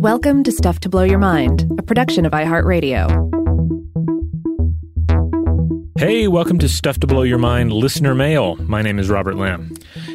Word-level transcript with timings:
Welcome 0.00 0.44
to 0.44 0.52
Stuff 0.52 0.78
to 0.80 0.88
Blow 0.88 1.02
Your 1.02 1.18
Mind, 1.18 1.68
a 1.76 1.82
production 1.82 2.24
of 2.24 2.30
iHeartRadio. 2.30 3.08
Hey, 5.98 6.28
welcome 6.28 6.60
to 6.60 6.68
Stuff 6.68 7.00
to 7.00 7.08
Blow 7.08 7.22
Your 7.22 7.38
Mind 7.38 7.72
listener 7.72 8.14
mail. 8.14 8.54
My 8.62 8.80
name 8.80 9.00
is 9.00 9.10
Robert 9.10 9.34
Lamb. 9.34 9.74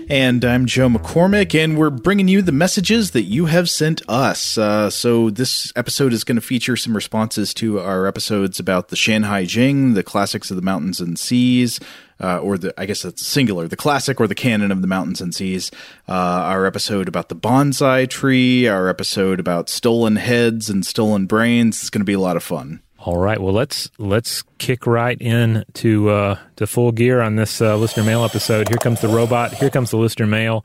And 0.09 0.45
I'm 0.45 0.67
Joe 0.67 0.87
McCormick, 0.87 1.53
and 1.61 1.77
we're 1.77 1.89
bringing 1.89 2.29
you 2.29 2.41
the 2.41 2.53
messages 2.53 3.11
that 3.11 3.23
you 3.23 3.47
have 3.47 3.69
sent 3.69 4.01
us. 4.07 4.57
Uh, 4.57 4.89
so, 4.89 5.29
this 5.29 5.73
episode 5.75 6.13
is 6.13 6.23
going 6.23 6.37
to 6.37 6.41
feature 6.41 6.77
some 6.77 6.95
responses 6.95 7.53
to 7.55 7.81
our 7.81 8.07
episodes 8.07 8.61
about 8.61 8.87
the 8.87 8.95
Shanhai 8.95 9.45
Jing, 9.45 9.95
the 9.95 10.03
classics 10.03 10.49
of 10.49 10.55
the 10.55 10.61
mountains 10.61 11.01
and 11.01 11.19
seas, 11.19 11.81
uh, 12.19 12.39
or 12.39 12.57
the 12.57 12.73
I 12.79 12.85
guess 12.85 13.05
it's 13.05 13.25
singular, 13.25 13.67
the 13.67 13.75
classic 13.75 14.19
or 14.19 14.27
the 14.27 14.35
canon 14.35 14.71
of 14.71 14.81
the 14.81 14.87
mountains 14.87 15.21
and 15.21 15.33
seas. 15.33 15.71
Uh, 16.07 16.13
our 16.13 16.65
episode 16.65 17.07
about 17.07 17.29
the 17.29 17.35
bonsai 17.35 18.09
tree, 18.09 18.67
our 18.67 18.87
episode 18.89 19.39
about 19.39 19.69
stolen 19.69 20.15
heads 20.15 20.69
and 20.69 20.85
stolen 20.85 21.25
brains. 21.25 21.81
It's 21.81 21.89
going 21.89 22.01
to 22.01 22.05
be 22.05 22.13
a 22.13 22.19
lot 22.19 22.37
of 22.37 22.43
fun. 22.43 22.81
All 22.99 23.17
right, 23.17 23.39
well 23.39 23.53
let's 23.53 23.91
let's 23.97 24.43
kick 24.59 24.87
right 24.87 25.21
in 25.21 25.65
to 25.73 26.09
uh, 26.09 26.39
to 26.55 26.65
full 26.65 26.93
gear 26.93 27.19
on 27.19 27.35
this 27.35 27.61
uh, 27.61 27.75
listener 27.75 28.03
mail 28.03 28.23
episode. 28.23 28.69
Here 28.69 28.77
comes 28.77 29.01
the 29.01 29.09
robot. 29.09 29.53
Here 29.53 29.69
comes 29.69 29.91
the 29.91 29.97
listener 29.97 30.27
mail. 30.27 30.63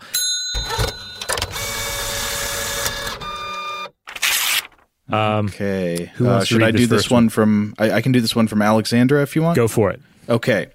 Um, 5.10 5.46
okay, 5.46 6.12
who 6.14 6.28
uh, 6.28 6.44
should 6.44 6.62
I 6.62 6.70
do 6.70 6.86
this 6.86 7.04
first 7.04 7.10
one? 7.10 7.28
from? 7.28 7.74
I, 7.78 7.92
I 7.92 8.02
can 8.02 8.12
do 8.12 8.20
this 8.20 8.36
one 8.36 8.46
from 8.46 8.62
Alexandra 8.62 9.22
if 9.22 9.34
you 9.34 9.42
want. 9.42 9.56
Go 9.56 9.66
for 9.66 9.90
it. 9.90 10.00
Okay. 10.28 10.68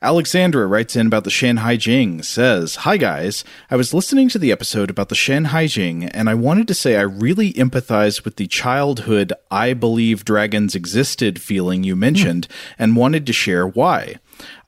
Alexandra 0.00 0.64
writes 0.68 0.94
in 0.94 1.08
about 1.08 1.24
the 1.24 1.30
Shanhai 1.30 1.76
Jing, 1.76 2.22
says, 2.22 2.76
Hi 2.76 2.96
guys, 2.96 3.42
I 3.68 3.74
was 3.74 3.92
listening 3.92 4.28
to 4.28 4.38
the 4.38 4.52
episode 4.52 4.90
about 4.90 5.08
the 5.08 5.16
Shanhai 5.16 5.66
Jing, 5.66 6.04
and 6.04 6.30
I 6.30 6.34
wanted 6.34 6.68
to 6.68 6.74
say 6.74 6.96
I 6.96 7.00
really 7.00 7.52
empathize 7.54 8.24
with 8.24 8.36
the 8.36 8.46
childhood 8.46 9.32
I 9.50 9.74
believe 9.74 10.24
dragons 10.24 10.76
existed 10.76 11.42
feeling 11.42 11.82
you 11.82 11.96
mentioned, 11.96 12.46
and 12.78 12.94
wanted 12.94 13.26
to 13.26 13.32
share 13.32 13.66
why. 13.66 14.20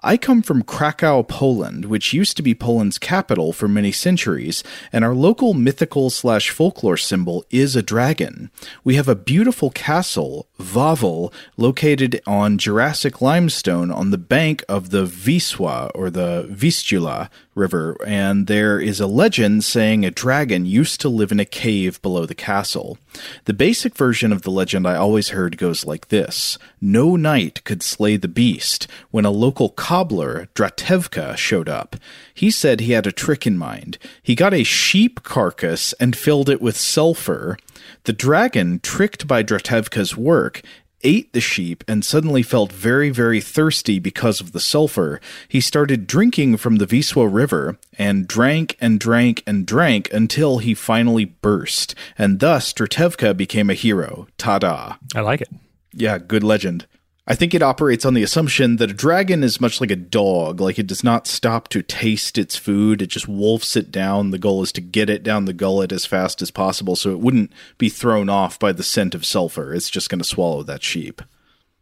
I 0.02 0.16
come 0.16 0.40
from 0.40 0.62
Krakow, 0.62 1.22
Poland, 1.22 1.84
which 1.84 2.14
used 2.14 2.38
to 2.38 2.42
be 2.42 2.54
Poland's 2.54 2.98
capital 2.98 3.52
for 3.52 3.68
many 3.68 3.92
centuries, 3.92 4.64
and 4.94 5.04
our 5.04 5.14
local 5.14 5.52
mythical 5.52 6.08
slash 6.08 6.48
folklore 6.48 6.96
symbol 6.96 7.44
is 7.50 7.76
a 7.76 7.82
dragon. 7.82 8.50
We 8.82 8.94
have 8.94 9.08
a 9.08 9.14
beautiful 9.14 9.68
castle, 9.68 10.48
Wawel, 10.58 11.32
located 11.58 12.22
on 12.26 12.56
Jurassic 12.56 13.20
limestone 13.20 13.90
on 13.90 14.10
the 14.10 14.16
bank 14.16 14.64
of 14.70 14.88
the 14.88 15.04
Wisła 15.04 15.90
or 15.94 16.08
the 16.08 16.46
Vistula 16.48 17.28
River, 17.54 17.96
and 18.06 18.46
there 18.46 18.80
is 18.80 19.00
a 19.00 19.06
legend 19.06 19.64
saying 19.64 20.04
a 20.04 20.10
dragon 20.10 20.64
used 20.64 21.00
to 21.02 21.10
live 21.10 21.30
in 21.30 21.40
a 21.40 21.44
cave 21.44 22.00
below 22.00 22.24
the 22.24 22.34
castle. 22.34 22.96
The 23.44 23.52
basic 23.52 23.94
version 23.96 24.32
of 24.32 24.42
the 24.42 24.50
legend 24.50 24.86
I 24.86 24.94
always 24.96 25.30
heard 25.30 25.58
goes 25.58 25.84
like 25.84 26.08
this 26.08 26.58
No 26.80 27.16
knight 27.16 27.62
could 27.64 27.82
slay 27.82 28.16
the 28.16 28.28
beast 28.28 28.86
when 29.10 29.26
a 29.26 29.30
local 29.30 29.68
cobbler, 29.90 30.46
Dratewka, 30.54 31.36
showed 31.36 31.68
up. 31.68 31.96
He 32.32 32.52
said 32.52 32.78
he 32.78 32.92
had 32.92 33.08
a 33.08 33.12
trick 33.12 33.44
in 33.44 33.58
mind. 33.58 33.98
He 34.22 34.36
got 34.36 34.54
a 34.54 34.62
sheep 34.62 35.24
carcass 35.24 35.94
and 35.94 36.14
filled 36.14 36.48
it 36.48 36.62
with 36.62 36.76
sulfur. 36.76 37.56
The 38.04 38.12
dragon, 38.12 38.78
tricked 38.78 39.26
by 39.26 39.42
Dratewka's 39.42 40.16
work, 40.16 40.62
ate 41.02 41.32
the 41.32 41.40
sheep 41.40 41.82
and 41.88 42.04
suddenly 42.04 42.44
felt 42.44 42.70
very, 42.70 43.10
very 43.10 43.40
thirsty 43.40 43.98
because 43.98 44.40
of 44.40 44.52
the 44.52 44.60
sulfur. 44.60 45.20
He 45.48 45.60
started 45.60 46.06
drinking 46.06 46.58
from 46.58 46.76
the 46.76 46.86
Wisła 46.86 47.28
River 47.28 47.76
and 47.98 48.28
drank 48.28 48.76
and 48.80 49.00
drank 49.00 49.42
and 49.44 49.66
drank 49.66 50.08
until 50.12 50.58
he 50.58 50.72
finally 50.72 51.24
burst. 51.24 51.96
And 52.16 52.38
thus, 52.38 52.72
Dratewka 52.72 53.36
became 53.36 53.68
a 53.68 53.74
hero. 53.74 54.28
Ta 54.38 54.60
da. 54.60 54.98
I 55.16 55.22
like 55.22 55.40
it. 55.40 55.48
Yeah, 55.92 56.18
good 56.18 56.44
legend. 56.44 56.86
I 57.30 57.36
think 57.36 57.54
it 57.54 57.62
operates 57.62 58.04
on 58.04 58.14
the 58.14 58.24
assumption 58.24 58.74
that 58.78 58.90
a 58.90 58.92
dragon 58.92 59.44
is 59.44 59.60
much 59.60 59.80
like 59.80 59.92
a 59.92 59.96
dog. 59.96 60.60
Like 60.60 60.80
it 60.80 60.88
does 60.88 61.04
not 61.04 61.28
stop 61.28 61.68
to 61.68 61.80
taste 61.80 62.36
its 62.36 62.56
food, 62.56 63.00
it 63.00 63.06
just 63.06 63.28
wolfs 63.28 63.76
it 63.76 63.92
down. 63.92 64.32
The 64.32 64.38
goal 64.38 64.64
is 64.64 64.72
to 64.72 64.80
get 64.80 65.08
it 65.08 65.22
down 65.22 65.44
the 65.44 65.52
gullet 65.52 65.92
as 65.92 66.04
fast 66.04 66.42
as 66.42 66.50
possible 66.50 66.96
so 66.96 67.12
it 67.12 67.20
wouldn't 67.20 67.52
be 67.78 67.88
thrown 67.88 68.28
off 68.28 68.58
by 68.58 68.72
the 68.72 68.82
scent 68.82 69.14
of 69.14 69.24
sulfur. 69.24 69.72
It's 69.72 69.88
just 69.88 70.10
going 70.10 70.18
to 70.18 70.24
swallow 70.24 70.64
that 70.64 70.82
sheep. 70.82 71.22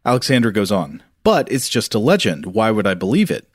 Alexander 0.05 0.51
goes 0.51 0.71
on, 0.71 1.01
but 1.23 1.51
it's 1.51 1.67
just 1.67 1.95
a 1.95 1.99
legend. 1.99 2.45
Why 2.45 2.69
would 2.69 2.85
I 2.85 2.93
believe 2.93 3.31
it? 3.31 3.47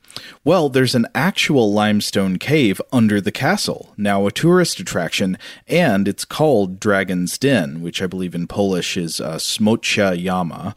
Well, 0.43 0.69
there's 0.69 0.97
an 0.97 1.07
actual 1.15 1.73
limestone 1.73 2.39
cave 2.39 2.83
under 2.93 3.21
the 3.21 3.31
castle, 3.31 3.95
now 3.97 4.27
a 4.27 4.33
tourist 4.33 4.81
attraction, 4.81 5.39
and 5.69 6.09
it's 6.09 6.25
called 6.25 6.81
Dragon's 6.81 7.39
Den, 7.39 7.83
which 7.83 8.03
I 8.03 8.09
believe 8.09 8.35
in 8.35 8.49
Polish 8.49 8.97
is 8.97 9.21
uh, 9.21 9.37
Smocza 9.37 10.21
Jama. 10.21 10.75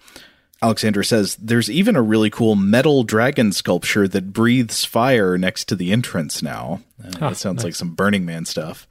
Alexander 0.62 1.04
says 1.04 1.36
there's 1.36 1.70
even 1.70 1.96
a 1.96 2.02
really 2.02 2.30
cool 2.30 2.56
metal 2.56 3.04
dragon 3.04 3.52
sculpture 3.52 4.08
that 4.08 4.34
breathes 4.34 4.84
fire 4.86 5.38
next 5.38 5.66
to 5.66 5.76
the 5.76 5.92
entrance 5.92 6.42
now. 6.42 6.82
Uh, 7.04 7.30
that 7.30 7.38
sounds 7.38 7.58
nice. 7.58 7.64
like 7.66 7.76
some 7.76 7.94
Burning 7.94 8.26
Man 8.26 8.46
stuff. 8.46 8.88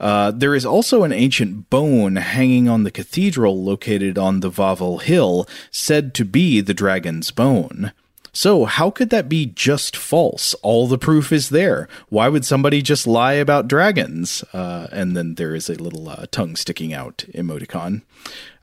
Uh, 0.00 0.30
there 0.30 0.54
is 0.54 0.64
also 0.64 1.02
an 1.02 1.12
ancient 1.12 1.68
bone 1.70 2.16
hanging 2.16 2.68
on 2.68 2.84
the 2.84 2.90
cathedral 2.90 3.62
located 3.62 4.16
on 4.16 4.40
the 4.40 4.50
Wawel 4.50 5.02
Hill, 5.02 5.48
said 5.72 6.14
to 6.14 6.24
be 6.24 6.60
the 6.60 6.74
dragon's 6.74 7.32
bone. 7.32 7.92
So, 8.32 8.64
how 8.66 8.90
could 8.90 9.10
that 9.10 9.28
be 9.28 9.46
just 9.46 9.96
false? 9.96 10.54
All 10.62 10.86
the 10.86 10.98
proof 10.98 11.32
is 11.32 11.48
there. 11.48 11.88
Why 12.08 12.28
would 12.28 12.44
somebody 12.44 12.82
just 12.82 13.06
lie 13.06 13.32
about 13.34 13.68
dragons? 13.68 14.44
Uh, 14.52 14.86
and 14.92 15.16
then 15.16 15.34
there 15.34 15.54
is 15.54 15.68
a 15.68 15.74
little 15.74 16.08
uh, 16.08 16.26
tongue 16.30 16.56
sticking 16.56 16.92
out 16.92 17.24
emoticon. 17.34 18.02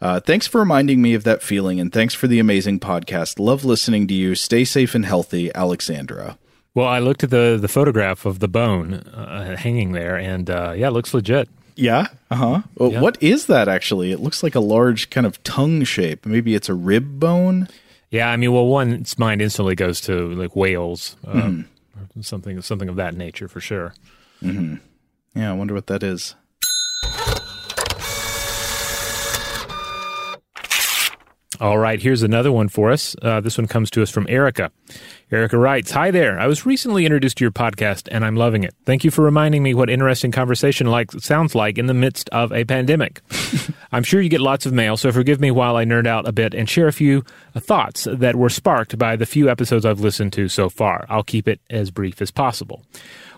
Uh, 0.01 0.19
thanks 0.19 0.47
for 0.47 0.59
reminding 0.59 1.01
me 1.01 1.13
of 1.13 1.23
that 1.23 1.41
feeling, 1.41 1.79
and 1.79 1.91
thanks 1.91 2.13
for 2.13 2.27
the 2.27 2.39
amazing 2.39 2.79
podcast. 2.79 3.39
Love 3.39 3.65
listening 3.65 4.07
to 4.07 4.13
you. 4.13 4.35
Stay 4.35 4.63
safe 4.65 4.93
and 4.95 5.05
healthy, 5.05 5.53
Alexandra. 5.55 6.37
Well, 6.73 6.87
I 6.87 6.99
looked 6.99 7.23
at 7.23 7.29
the 7.29 7.57
the 7.59 7.69
photograph 7.69 8.25
of 8.25 8.39
the 8.39 8.49
bone 8.49 8.95
uh, 8.95 9.55
hanging 9.57 9.93
there, 9.93 10.17
and 10.17 10.49
uh, 10.49 10.73
yeah, 10.75 10.87
it 10.89 10.91
looks 10.91 11.13
legit. 11.13 11.47
Yeah. 11.77 12.07
Uh 12.29 12.35
huh. 12.35 12.61
Well, 12.75 12.91
Yeah. 12.91 13.01
What 13.01 13.21
is 13.21 13.47
that 13.47 13.67
actually? 13.67 14.11
It 14.11 14.19
looks 14.19 14.43
like 14.43 14.55
a 14.55 14.59
large 14.59 15.09
kind 15.09 15.25
of 15.25 15.41
tongue 15.43 15.83
shape. 15.83 16.25
Maybe 16.25 16.53
it's 16.55 16.69
a 16.69 16.73
rib 16.73 17.19
bone. 17.19 17.67
Yeah, 18.15 18.29
I 18.29 18.37
mean, 18.37 18.53
well, 18.53 18.65
one's 18.65 19.19
mind 19.19 19.41
instantly 19.41 19.75
goes 19.75 19.99
to 20.01 20.29
like 20.35 20.55
whales, 20.55 21.17
um, 21.27 21.67
or 22.15 22.23
something 22.23 22.61
something 22.61 22.87
of 22.87 22.95
that 22.95 23.13
nature 23.13 23.49
for 23.49 23.59
sure. 23.59 23.93
Yeah, 24.41 25.51
I 25.51 25.53
wonder 25.53 25.73
what 25.73 25.87
that 25.87 26.01
is. 26.01 26.33
All 31.61 31.77
right, 31.77 32.01
here's 32.01 32.21
another 32.21 32.51
one 32.51 32.67
for 32.67 32.91
us. 32.91 33.15
Uh, 33.21 33.39
this 33.39 33.57
one 33.57 33.67
comes 33.67 33.89
to 33.91 34.01
us 34.01 34.09
from 34.09 34.25
Erica. 34.27 34.71
Erica 35.31 35.57
writes 35.57 35.91
Hi 35.91 36.11
there. 36.11 36.37
I 36.37 36.47
was 36.47 36.65
recently 36.65 37.05
introduced 37.05 37.37
to 37.37 37.45
your 37.45 37.51
podcast 37.51 38.09
and 38.11 38.25
I'm 38.25 38.35
loving 38.35 38.63
it. 38.63 38.75
Thank 38.85 39.05
you 39.05 39.11
for 39.11 39.23
reminding 39.23 39.63
me 39.63 39.73
what 39.73 39.89
interesting 39.89 40.31
conversation 40.31 40.87
like 40.87 41.11
sounds 41.13 41.55
like 41.55 41.77
in 41.77 41.85
the 41.85 41.93
midst 41.93 42.29
of 42.29 42.51
a 42.51 42.65
pandemic. 42.65 43.21
I'm 43.93 44.03
sure 44.03 44.19
you 44.19 44.29
get 44.29 44.41
lots 44.41 44.65
of 44.65 44.73
mail, 44.73 44.97
so 44.97 45.11
forgive 45.13 45.39
me 45.39 45.49
while 45.49 45.77
I 45.77 45.85
nerd 45.85 46.07
out 46.07 46.27
a 46.27 46.33
bit 46.33 46.53
and 46.53 46.69
share 46.69 46.87
a 46.87 46.93
few 46.93 47.23
thoughts 47.55 48.05
that 48.11 48.35
were 48.35 48.49
sparked 48.49 48.97
by 48.97 49.15
the 49.15 49.25
few 49.25 49.49
episodes 49.49 49.85
I've 49.85 50.01
listened 50.01 50.33
to 50.33 50.49
so 50.49 50.67
far. 50.67 51.05
I'll 51.09 51.23
keep 51.23 51.47
it 51.47 51.61
as 51.69 51.89
brief 51.89 52.21
as 52.21 52.31
possible. 52.31 52.83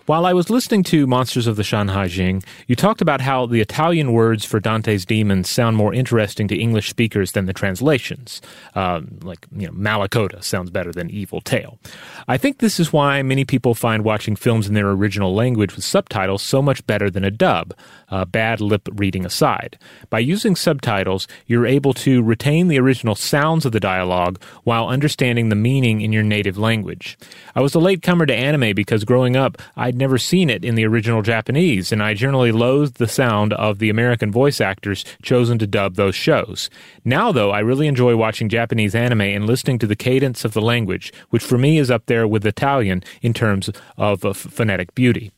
While 0.08 0.24
I 0.24 0.32
was 0.32 0.48
listening 0.48 0.84
to 0.84 1.06
Monsters 1.06 1.46
of 1.46 1.56
the 1.56 1.62
Shanhai 1.62 2.08
Jing, 2.08 2.42
you 2.66 2.74
talked 2.74 3.02
about 3.02 3.20
how 3.20 3.44
the 3.44 3.60
Italian 3.60 4.14
words 4.14 4.42
for 4.42 4.58
Dante's 4.58 5.04
demons 5.04 5.50
sound 5.50 5.76
more 5.76 5.92
interesting 5.92 6.48
to 6.48 6.56
English 6.56 6.88
speakers 6.88 7.32
than 7.32 7.44
the 7.44 7.52
translations. 7.52 8.40
Um, 8.74 9.18
like, 9.20 9.46
you 9.54 9.66
know, 9.66 9.72
Malacoda 9.74 10.42
sounds 10.42 10.70
better 10.70 10.92
than 10.92 11.10
Evil 11.10 11.42
Tail. 11.42 11.78
I 12.26 12.38
think 12.38 12.60
this 12.60 12.80
is 12.80 12.90
why 12.90 13.20
many 13.20 13.44
people 13.44 13.74
find 13.74 14.02
watching 14.02 14.34
films 14.34 14.66
in 14.66 14.72
their 14.72 14.88
original 14.88 15.34
language 15.34 15.76
with 15.76 15.84
subtitles 15.84 16.40
so 16.40 16.62
much 16.62 16.86
better 16.86 17.10
than 17.10 17.22
a 17.22 17.30
dub, 17.30 17.74
uh, 18.10 18.24
bad 18.24 18.62
lip 18.62 18.88
reading 18.92 19.26
aside. 19.26 19.78
By 20.08 20.20
using 20.20 20.56
subtitles, 20.56 21.28
you're 21.46 21.66
able 21.66 21.92
to 21.92 22.22
retain 22.22 22.68
the 22.68 22.80
original 22.80 23.14
sounds 23.14 23.66
of 23.66 23.72
the 23.72 23.78
dialogue 23.78 24.40
while 24.64 24.88
understanding 24.88 25.50
the 25.50 25.54
meaning 25.54 26.00
in 26.00 26.14
your 26.14 26.22
native 26.22 26.56
language. 26.56 27.18
I 27.54 27.60
was 27.60 27.74
a 27.74 27.78
late 27.78 28.00
comer 28.00 28.24
to 28.24 28.34
anime 28.34 28.74
because 28.74 29.04
growing 29.04 29.36
up, 29.36 29.60
I'd 29.76 29.97
never 29.98 30.18
seen 30.18 30.48
it 30.48 30.64
in 30.64 30.74
the 30.74 30.86
original 30.86 31.22
Japanese, 31.22 31.92
and 31.92 32.02
I 32.02 32.14
generally 32.14 32.52
loathed 32.52 32.96
the 32.96 33.08
sound 33.08 33.52
of 33.54 33.78
the 33.78 33.90
American 33.90 34.32
voice 34.32 34.60
actors 34.60 35.04
chosen 35.22 35.58
to 35.58 35.66
dub 35.66 35.96
those 35.96 36.14
shows. 36.14 36.70
Now, 37.04 37.32
though, 37.32 37.50
I 37.50 37.60
really 37.60 37.86
enjoy 37.86 38.16
watching 38.16 38.48
Japanese 38.48 38.94
anime 38.94 39.20
and 39.20 39.46
listening 39.46 39.78
to 39.80 39.86
the 39.86 39.96
cadence 39.96 40.44
of 40.44 40.54
the 40.54 40.62
language, 40.62 41.12
which 41.30 41.42
for 41.42 41.58
me 41.58 41.78
is 41.78 41.90
up 41.90 42.06
there 42.06 42.26
with 42.26 42.46
Italian 42.46 43.02
in 43.22 43.34
terms 43.34 43.70
of 43.96 44.24
uh, 44.24 44.32
phonetic 44.32 44.94
beauty. 44.94 45.32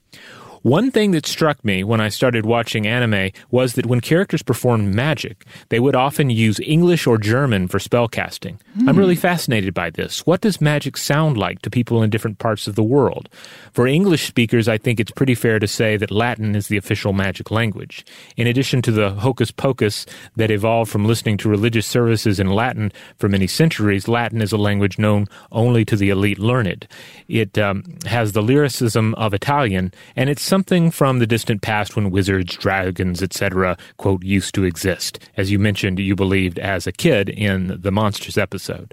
One 0.63 0.91
thing 0.91 1.13
that 1.13 1.27
struck 1.27 1.65
me 1.65 1.85
when 1.85 2.03
I 2.03 2.11
started 2.11 2.45
watching 2.45 2.87
anime 2.87 3.31
was 3.51 3.75
that 3.75 3.87
when 3.87 4.01
characters 4.01 4.43
performed 4.43 4.95
magic, 4.95 5.47
they 5.71 5.81
would 5.81 5.97
often 5.97 6.29
use 6.29 6.61
English 6.61 7.07
or 7.07 7.17
German 7.17 7.67
for 7.67 7.79
spellcasting. 7.79 8.59
I'm 8.87 8.99
really 8.99 9.17
fascinated 9.17 9.73
by 9.73 9.89
this. 9.89 10.27
What 10.27 10.43
does 10.43 10.61
magic 10.61 10.99
sound 10.99 11.39
like 11.39 11.63
to 11.63 11.71
people 11.71 12.03
in 12.03 12.11
different 12.11 12.39
parts 12.39 12.67
of 12.67 12.75
the 12.75 12.83
world? 12.83 13.31
For 13.73 13.87
English 13.87 14.27
speakers, 14.27 14.69
I 14.69 14.77
think 14.77 15.01
it's 15.01 15.11
pretty 15.11 15.35
fair 15.35 15.59
to 15.59 15.67
say 15.67 15.97
that 15.97 16.11
Latin 16.11 16.55
is 16.55 16.69
the 16.69 16.77
official 16.77 17.15
magic 17.15 17.51
language. 17.51 18.05
In 18.37 18.47
addition 18.47 18.83
to 18.83 18.93
the 18.93 19.11
hocus 19.11 19.51
pocus 19.51 20.05
that 20.37 20.51
evolved 20.51 20.91
from 20.91 21.07
listening 21.07 21.39
to 21.39 21.49
religious 21.49 21.87
services 21.87 22.39
in 22.39 22.51
Latin 22.51 22.93
for 23.17 23.31
many 23.31 23.47
centuries, 23.47 24.09
Latin 24.09 24.43
is 24.43 24.53
a 24.53 24.59
language 24.59 24.99
known 24.99 25.27
only 25.53 25.87
to 25.87 25.97
the 25.97 26.11
elite 26.11 26.39
learned. 26.39 26.87
It 27.29 27.57
um, 27.57 27.85
has 28.05 28.33
the 28.33 28.43
lyricism 28.43 29.15
of 29.15 29.33
Italian, 29.33 29.95
and 30.17 30.29
it's 30.29 30.50
something 30.51 30.91
from 30.91 31.21
the 31.21 31.29
distant 31.29 31.63
past 31.63 31.95
when 31.95 32.11
wizards, 32.11 32.57
dragons, 32.57 33.23
etc., 33.23 33.79
quote, 33.99 34.25
used 34.25 34.53
to 34.53 34.65
exist, 34.65 35.21
as 35.37 35.53
you 35.53 35.61
mentioned 35.61 36.01
you 36.01 36.17
believed 36.17 36.59
as 36.59 36.89
a 36.89 36.93
kid 36.93 37.29
in 37.29 37.81
the 37.81 37.93
Monsters 37.93 38.37
episode. 38.37 38.93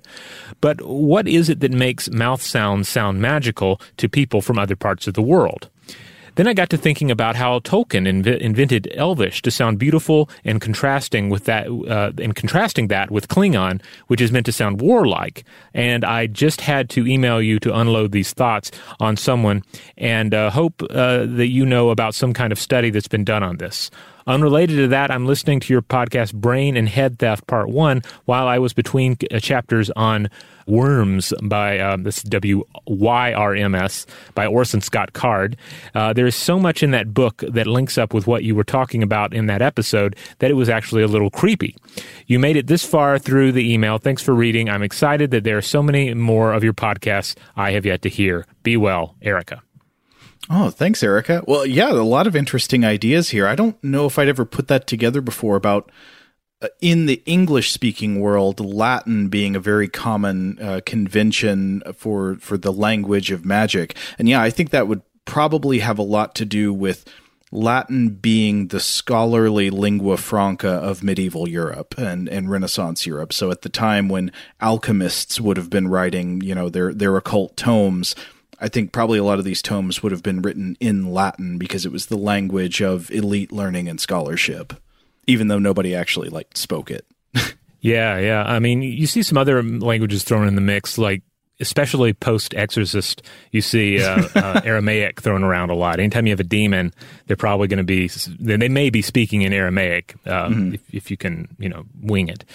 But 0.61 0.83
what 0.83 1.27
is 1.27 1.49
it 1.49 1.59
that 1.61 1.71
makes 1.71 2.11
mouth 2.11 2.43
sounds 2.43 2.87
sound 2.87 3.21
magical 3.21 3.81
to 3.97 4.07
people 4.07 4.39
from 4.39 4.59
other 4.59 4.75
parts 4.75 5.07
of 5.07 5.15
the 5.15 5.21
world? 5.23 5.67
Then 6.37 6.47
I 6.47 6.53
got 6.53 6.69
to 6.69 6.77
thinking 6.77 7.09
about 7.09 7.35
how 7.35 7.57
Tolkien 7.61 8.07
inv- 8.07 8.37
invented 8.37 8.87
Elvish 8.93 9.41
to 9.41 9.49
sound 9.49 9.79
beautiful 9.79 10.29
and 10.45 10.61
contrasting 10.61 11.29
with 11.29 11.45
that, 11.45 11.65
uh, 11.67 12.11
and 12.21 12.35
contrasting 12.35 12.89
that 12.89 13.09
with 13.09 13.27
Klingon, 13.27 13.81
which 14.05 14.21
is 14.21 14.31
meant 14.31 14.45
to 14.45 14.51
sound 14.51 14.79
warlike. 14.79 15.43
And 15.73 16.05
I 16.05 16.27
just 16.27 16.61
had 16.61 16.91
to 16.91 17.07
email 17.07 17.41
you 17.41 17.59
to 17.61 17.75
unload 17.75 18.11
these 18.11 18.33
thoughts 18.33 18.69
on 18.99 19.17
someone, 19.17 19.63
and 19.97 20.35
uh, 20.35 20.51
hope 20.51 20.83
uh, 20.91 21.25
that 21.25 21.47
you 21.47 21.65
know 21.65 21.89
about 21.89 22.13
some 22.13 22.33
kind 22.33 22.51
of 22.51 22.59
study 22.59 22.91
that's 22.91 23.07
been 23.07 23.25
done 23.25 23.41
on 23.41 23.57
this. 23.57 23.89
Unrelated 24.27 24.75
to 24.75 24.87
that, 24.89 25.09
I'm 25.09 25.25
listening 25.25 25.61
to 25.61 25.73
your 25.73 25.81
podcast 25.81 26.33
Brain 26.33 26.75
and 26.75 26.89
Head 26.89 27.17
Theft 27.17 27.47
Part 27.47 27.69
1 27.69 28.01
while 28.25 28.45
I 28.45 28.59
was 28.59 28.73
between 28.73 29.15
uh, 29.31 29.39
chapters 29.39 29.89
on 29.91 30.29
Wyrms 30.67 31.31
by 31.47 31.79
um, 31.79 32.03
this 32.03 32.21
W 32.23 32.65
Y 32.87 33.31
R 33.31 33.55
M 33.55 33.73
S 33.73 34.05
by 34.35 34.45
Orson 34.45 34.81
Scott 34.81 35.13
Card. 35.13 35.55
Uh, 35.95 36.11
there 36.11 36.27
is 36.27 36.35
so 36.35 36.59
much 36.59 36.83
in 36.83 36.91
that 36.91 37.13
book 37.13 37.41
that 37.47 37.67
links 37.67 37.97
up 37.97 38.13
with 38.13 38.27
what 38.27 38.43
you 38.43 38.53
were 38.53 38.65
talking 38.65 39.01
about 39.01 39.33
in 39.33 39.45
that 39.45 39.61
episode 39.61 40.17
that 40.39 40.51
it 40.51 40.55
was 40.55 40.67
actually 40.67 41.03
a 41.03 41.07
little 41.07 41.29
creepy. 41.29 41.73
You 42.25 42.37
made 42.37 42.57
it 42.57 42.67
this 42.67 42.83
far 42.83 43.17
through 43.17 43.53
the 43.53 43.73
email. 43.73 43.97
Thanks 43.97 44.21
for 44.21 44.35
reading. 44.35 44.69
I'm 44.69 44.83
excited 44.83 45.31
that 45.31 45.45
there 45.45 45.57
are 45.57 45.61
so 45.61 45.81
many 45.81 46.13
more 46.13 46.51
of 46.51 46.65
your 46.65 46.73
podcasts 46.73 47.33
I 47.55 47.71
have 47.71 47.85
yet 47.85 48.01
to 48.01 48.09
hear. 48.09 48.45
Be 48.61 48.75
well, 48.75 49.15
Erica. 49.21 49.63
Oh, 50.49 50.69
thanks, 50.69 51.03
Erica. 51.03 51.43
Well, 51.45 51.65
yeah, 51.65 51.91
a 51.91 51.95
lot 52.03 52.27
of 52.27 52.35
interesting 52.35 52.85
ideas 52.85 53.29
here. 53.29 53.47
I 53.47 53.55
don't 53.55 53.81
know 53.83 54.05
if 54.05 54.17
I'd 54.17 54.29
ever 54.29 54.45
put 54.45 54.67
that 54.69 54.87
together 54.87 55.21
before 55.21 55.55
about 55.57 55.91
uh, 56.61 56.69
in 56.81 57.05
the 57.05 57.21
English 57.25 57.71
speaking 57.71 58.19
world, 58.19 58.59
Latin 58.59 59.27
being 59.27 59.55
a 59.55 59.59
very 59.59 59.87
common 59.87 60.57
uh, 60.59 60.81
convention 60.85 61.83
for 61.95 62.37
for 62.37 62.57
the 62.57 62.73
language 62.73 63.29
of 63.29 63.45
magic. 63.45 63.95
And 64.17 64.29
yeah, 64.29 64.41
I 64.41 64.49
think 64.49 64.69
that 64.69 64.87
would 64.87 65.01
probably 65.25 65.79
have 65.79 65.99
a 65.99 66.03
lot 66.03 66.33
to 66.35 66.45
do 66.45 66.73
with 66.73 67.05
Latin 67.51 68.09
being 68.09 68.67
the 68.67 68.79
scholarly 68.79 69.69
lingua 69.69 70.17
franca 70.17 70.69
of 70.69 71.03
medieval 71.03 71.47
Europe 71.47 71.95
and, 71.97 72.27
and 72.27 72.49
Renaissance 72.49 73.05
Europe. 73.05 73.31
So 73.31 73.51
at 73.51 73.61
the 73.61 73.69
time 73.69 74.09
when 74.09 74.31
alchemists 74.59 75.39
would 75.39 75.57
have 75.57 75.69
been 75.69 75.87
writing, 75.87 76.41
you 76.41 76.55
know, 76.55 76.69
their 76.69 76.93
their 76.93 77.15
occult 77.17 77.55
tomes, 77.55 78.15
I 78.59 78.67
think 78.67 78.91
probably 78.91 79.19
a 79.19 79.23
lot 79.23 79.39
of 79.39 79.45
these 79.45 79.61
tomes 79.61 80.01
would 80.01 80.11
have 80.11 80.23
been 80.23 80.41
written 80.41 80.77
in 80.79 81.11
Latin 81.11 81.57
because 81.57 81.85
it 81.85 81.91
was 81.91 82.07
the 82.07 82.17
language 82.17 82.81
of 82.81 83.11
elite 83.11 83.51
learning 83.51 83.87
and 83.87 83.99
scholarship, 83.99 84.73
even 85.27 85.47
though 85.47 85.59
nobody 85.59 85.93
actually 85.95 86.29
like 86.29 86.57
spoke 86.57 86.91
it. 86.91 87.05
Yeah, 87.79 88.17
yeah. 88.17 88.43
I 88.43 88.59
mean, 88.59 88.81
you 88.81 89.07
see 89.07 89.21
some 89.21 89.37
other 89.37 89.61
languages 89.61 90.23
thrown 90.23 90.47
in 90.47 90.55
the 90.55 90.61
mix, 90.61 90.97
like 90.97 91.21
especially 91.59 92.13
post 92.13 92.53
Exorcist. 92.53 93.21
You 93.51 93.61
see 93.61 94.03
uh, 94.03 94.27
uh, 94.35 94.61
Aramaic 94.65 95.21
thrown 95.21 95.43
around 95.43 95.69
a 95.69 95.75
lot. 95.75 95.99
Anytime 95.99 96.25
you 96.25 96.31
have 96.31 96.39
a 96.39 96.43
demon, 96.43 96.93
they're 97.25 97.37
probably 97.37 97.67
going 97.67 97.77
to 97.77 97.83
be. 97.83 98.07
They 98.39 98.69
may 98.69 98.89
be 98.89 99.01
speaking 99.01 99.43
in 99.43 99.53
Aramaic 99.53 100.15
um, 100.25 100.73
if, 100.73 100.93
if 100.93 101.11
you 101.11 101.17
can, 101.17 101.55
you 101.59 101.69
know, 101.69 101.85
wing 102.01 102.29
it. 102.29 102.45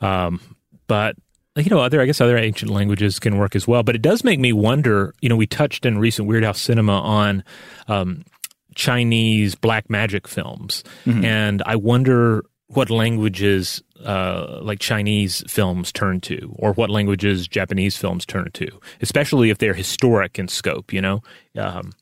Um, 0.00 0.40
but 0.86 1.16
you 1.64 1.70
know, 1.70 1.80
other 1.80 2.00
I 2.00 2.06
guess 2.06 2.20
other 2.20 2.38
ancient 2.38 2.70
languages 2.70 3.18
can 3.18 3.38
work 3.38 3.54
as 3.56 3.66
well. 3.66 3.82
But 3.82 3.94
it 3.94 4.02
does 4.02 4.24
make 4.24 4.40
me 4.40 4.52
wonder. 4.52 5.14
You 5.20 5.28
know, 5.28 5.36
we 5.36 5.46
touched 5.46 5.86
in 5.86 5.98
recent 5.98 6.28
Weird 6.28 6.44
House 6.44 6.60
Cinema 6.60 7.00
on. 7.00 7.44
Um, 7.88 8.24
Chinese 8.76 9.56
black 9.56 9.90
magic 9.90 10.28
films, 10.28 10.84
and 11.24 11.60
I 11.66 11.74
wonder 11.74 12.44
what 12.68 12.88
languages 12.88 13.82
uh, 14.04 14.60
like 14.62 14.78
Chinese 14.78 15.42
films 15.48 15.90
turn 15.92 16.20
to, 16.22 16.54
or 16.56 16.72
what 16.72 16.88
languages 16.88 17.48
Japanese 17.48 17.96
films 17.96 18.24
turn 18.24 18.48
to, 18.54 18.68
especially 19.02 19.50
if 19.50 19.58
they're 19.58 19.74
historic 19.74 20.38
in 20.38 20.46
scope. 20.48 20.92
You 20.92 21.00
know, 21.00 21.22
um, 21.58 21.92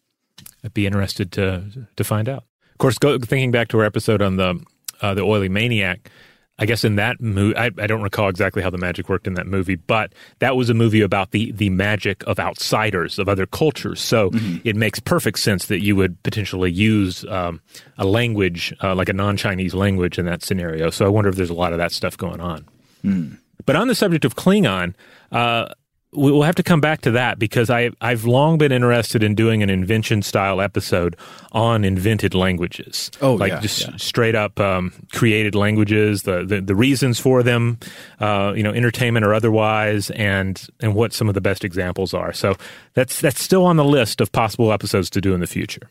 I'd 0.62 0.74
be 0.74 0.86
interested 0.86 1.32
to 1.32 1.88
to 1.96 2.04
find 2.04 2.28
out. 2.28 2.44
Of 2.72 2.78
course, 2.78 2.98
go, 2.98 3.18
thinking 3.18 3.50
back 3.50 3.68
to 3.68 3.78
our 3.78 3.84
episode 3.84 4.20
on 4.22 4.36
the 4.36 4.62
uh, 5.00 5.14
the 5.14 5.22
oily 5.22 5.48
maniac, 5.48 6.10
I 6.58 6.66
guess 6.66 6.84
in 6.84 6.96
that 6.96 7.20
movie, 7.20 7.56
I, 7.56 7.66
I, 7.66 7.86
don't 7.86 8.02
recall 8.02 8.28
exactly 8.28 8.62
how 8.62 8.70
the 8.70 8.78
magic 8.78 9.08
worked 9.08 9.28
in 9.28 9.34
that 9.34 9.46
movie, 9.46 9.76
but 9.76 10.12
that 10.40 10.56
was 10.56 10.68
a 10.68 10.74
movie 10.74 11.02
about 11.02 11.30
the 11.30 11.52
the 11.52 11.70
magic 11.70 12.24
of 12.26 12.40
outsiders 12.40 13.18
of 13.18 13.28
other 13.28 13.46
cultures. 13.46 14.00
So 14.00 14.30
mm-hmm. 14.30 14.56
it 14.64 14.74
makes 14.74 14.98
perfect 14.98 15.38
sense 15.38 15.66
that 15.66 15.82
you 15.82 15.94
would 15.94 16.20
potentially 16.24 16.72
use 16.72 17.24
um, 17.26 17.60
a 17.96 18.04
language 18.04 18.74
uh, 18.82 18.94
like 18.94 19.08
a 19.08 19.12
non 19.12 19.36
Chinese 19.36 19.72
language 19.72 20.18
in 20.18 20.26
that 20.26 20.42
scenario. 20.42 20.90
So 20.90 21.06
I 21.06 21.08
wonder 21.08 21.30
if 21.30 21.36
there's 21.36 21.50
a 21.50 21.54
lot 21.54 21.72
of 21.72 21.78
that 21.78 21.92
stuff 21.92 22.16
going 22.16 22.40
on. 22.40 22.66
Mm. 23.04 23.38
But 23.64 23.76
on 23.76 23.86
the 23.86 23.94
subject 23.94 24.24
of 24.24 24.34
Klingon, 24.34 24.94
uh, 25.30 25.68
we'll 26.12 26.42
have 26.42 26.54
to 26.54 26.62
come 26.62 26.80
back 26.80 27.02
to 27.02 27.10
that 27.10 27.38
because 27.38 27.68
I, 27.68 27.90
I've 28.00 28.24
long 28.24 28.56
been 28.56 28.72
interested 28.72 29.22
in 29.22 29.34
doing 29.34 29.62
an 29.62 29.68
invention 29.68 30.22
style 30.22 30.60
episode 30.60 31.16
on 31.52 31.84
invented 31.84 32.34
languages. 32.34 33.10
Oh, 33.20 33.34
like 33.34 33.52
yeah, 33.52 33.60
just 33.60 33.82
yeah. 33.82 33.96
straight 33.96 34.34
up 34.34 34.58
um, 34.58 34.92
created 35.12 35.54
languages, 35.54 36.22
the, 36.22 36.44
the, 36.44 36.60
the 36.60 36.74
reasons 36.74 37.20
for 37.20 37.42
them, 37.42 37.78
uh, 38.20 38.52
you 38.56 38.62
know, 38.62 38.72
entertainment 38.72 39.24
or 39.24 39.34
otherwise, 39.34 40.10
and 40.10 40.66
and 40.80 40.94
what 40.94 41.12
some 41.12 41.28
of 41.28 41.34
the 41.34 41.40
best 41.40 41.64
examples 41.64 42.14
are. 42.14 42.32
So 42.32 42.56
that's 42.94 43.20
that's 43.20 43.42
still 43.42 43.64
on 43.64 43.76
the 43.76 43.84
list 43.84 44.20
of 44.20 44.32
possible 44.32 44.72
episodes 44.72 45.10
to 45.10 45.20
do 45.20 45.34
in 45.34 45.40
the 45.40 45.46
future. 45.46 45.88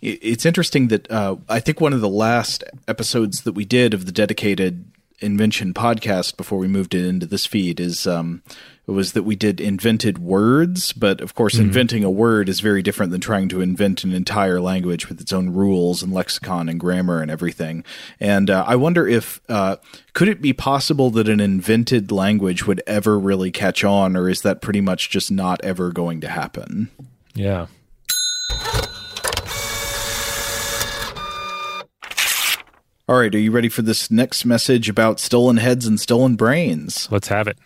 It's 0.00 0.46
interesting 0.46 0.88
that 0.88 1.10
uh, 1.10 1.36
I 1.48 1.60
think 1.60 1.80
one 1.80 1.92
of 1.92 2.00
the 2.00 2.08
last 2.08 2.64
episodes 2.88 3.42
that 3.42 3.52
we 3.52 3.64
did 3.64 3.94
of 3.94 4.06
the 4.06 4.12
dedicated 4.12 4.84
invention 5.20 5.74
podcast 5.74 6.36
before 6.36 6.58
we 6.58 6.68
moved 6.68 6.94
it 6.94 7.04
into 7.04 7.26
this 7.26 7.46
feed 7.46 7.80
is 7.80 8.06
um, 8.06 8.42
was 8.86 9.12
that 9.12 9.22
we 9.22 9.36
did 9.36 9.60
invented 9.60 10.18
words, 10.18 10.92
but 10.92 11.20
of 11.20 11.34
course, 11.34 11.54
mm-hmm. 11.54 11.64
inventing 11.64 12.04
a 12.04 12.10
word 12.10 12.48
is 12.48 12.60
very 12.60 12.82
different 12.82 13.12
than 13.12 13.20
trying 13.20 13.48
to 13.50 13.60
invent 13.60 14.02
an 14.02 14.14
entire 14.14 14.60
language 14.60 15.08
with 15.08 15.20
its 15.20 15.32
own 15.32 15.50
rules 15.50 16.02
and 16.02 16.12
lexicon 16.12 16.68
and 16.68 16.80
grammar 16.80 17.20
and 17.20 17.30
everything. 17.30 17.84
And 18.18 18.48
uh, 18.48 18.64
I 18.66 18.76
wonder 18.76 19.06
if 19.06 19.40
uh, 19.48 19.76
could 20.14 20.28
it 20.28 20.40
be 20.40 20.54
possible 20.54 21.10
that 21.10 21.28
an 21.28 21.40
invented 21.40 22.10
language 22.10 22.66
would 22.66 22.82
ever 22.86 23.18
really 23.18 23.50
catch 23.50 23.84
on, 23.84 24.16
or 24.16 24.28
is 24.28 24.40
that 24.42 24.62
pretty 24.62 24.80
much 24.80 25.10
just 25.10 25.30
not 25.30 25.62
ever 25.62 25.92
going 25.92 26.20
to 26.22 26.28
happen? 26.28 26.90
Yeah. 27.34 27.66
All 33.08 33.16
right, 33.16 33.34
are 33.34 33.38
you 33.38 33.50
ready 33.50 33.70
for 33.70 33.80
this 33.80 34.10
next 34.10 34.44
message 34.44 34.90
about 34.90 35.18
stolen 35.18 35.56
heads 35.56 35.86
and 35.86 35.98
stolen 35.98 36.36
brains? 36.36 37.08
Let's 37.10 37.28
have 37.28 37.48
it. 37.48 37.56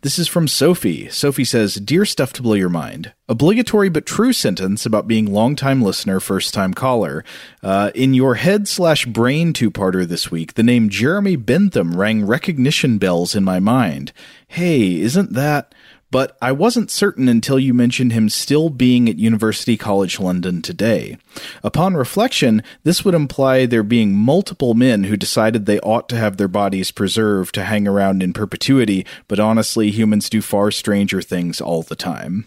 This 0.00 0.18
is 0.18 0.26
from 0.26 0.48
Sophie. 0.48 1.08
Sophie 1.10 1.44
says, 1.44 1.76
Dear 1.76 2.04
Stuff 2.04 2.32
to 2.32 2.42
Blow 2.42 2.54
Your 2.54 2.70
Mind, 2.70 3.12
obligatory 3.28 3.88
but 3.88 4.04
true 4.04 4.32
sentence 4.32 4.84
about 4.84 5.06
being 5.06 5.32
long-time 5.32 5.80
listener, 5.80 6.18
first 6.18 6.52
time 6.52 6.74
caller. 6.74 7.24
Uh, 7.62 7.92
in 7.94 8.14
your 8.14 8.34
head 8.34 8.66
slash 8.66 9.06
brain 9.06 9.52
two 9.52 9.70
parter 9.70 10.04
this 10.04 10.32
week, 10.32 10.54
the 10.54 10.64
name 10.64 10.88
Jeremy 10.88 11.36
Bentham 11.36 11.96
rang 11.96 12.26
recognition 12.26 12.98
bells 12.98 13.36
in 13.36 13.44
my 13.44 13.60
mind. 13.60 14.12
Hey, 14.48 14.98
isn't 14.98 15.34
that 15.34 15.72
but 16.10 16.36
I 16.42 16.52
wasn't 16.52 16.90
certain 16.90 17.28
until 17.28 17.58
you 17.58 17.72
mentioned 17.72 18.12
him 18.12 18.28
still 18.28 18.70
being 18.70 19.08
at 19.08 19.18
University 19.18 19.76
College 19.76 20.18
London 20.18 20.60
today. 20.62 21.16
Upon 21.62 21.94
reflection, 21.94 22.62
this 22.82 23.04
would 23.04 23.14
imply 23.14 23.66
there 23.66 23.82
being 23.82 24.14
multiple 24.14 24.74
men 24.74 25.04
who 25.04 25.16
decided 25.16 25.66
they 25.66 25.80
ought 25.80 26.08
to 26.08 26.16
have 26.16 26.36
their 26.36 26.48
bodies 26.48 26.90
preserved 26.90 27.54
to 27.54 27.64
hang 27.64 27.86
around 27.86 28.22
in 28.22 28.32
perpetuity, 28.32 29.06
but 29.28 29.40
honestly, 29.40 29.90
humans 29.90 30.28
do 30.28 30.42
far 30.42 30.70
stranger 30.70 31.22
things 31.22 31.60
all 31.60 31.82
the 31.82 31.96
time. 31.96 32.46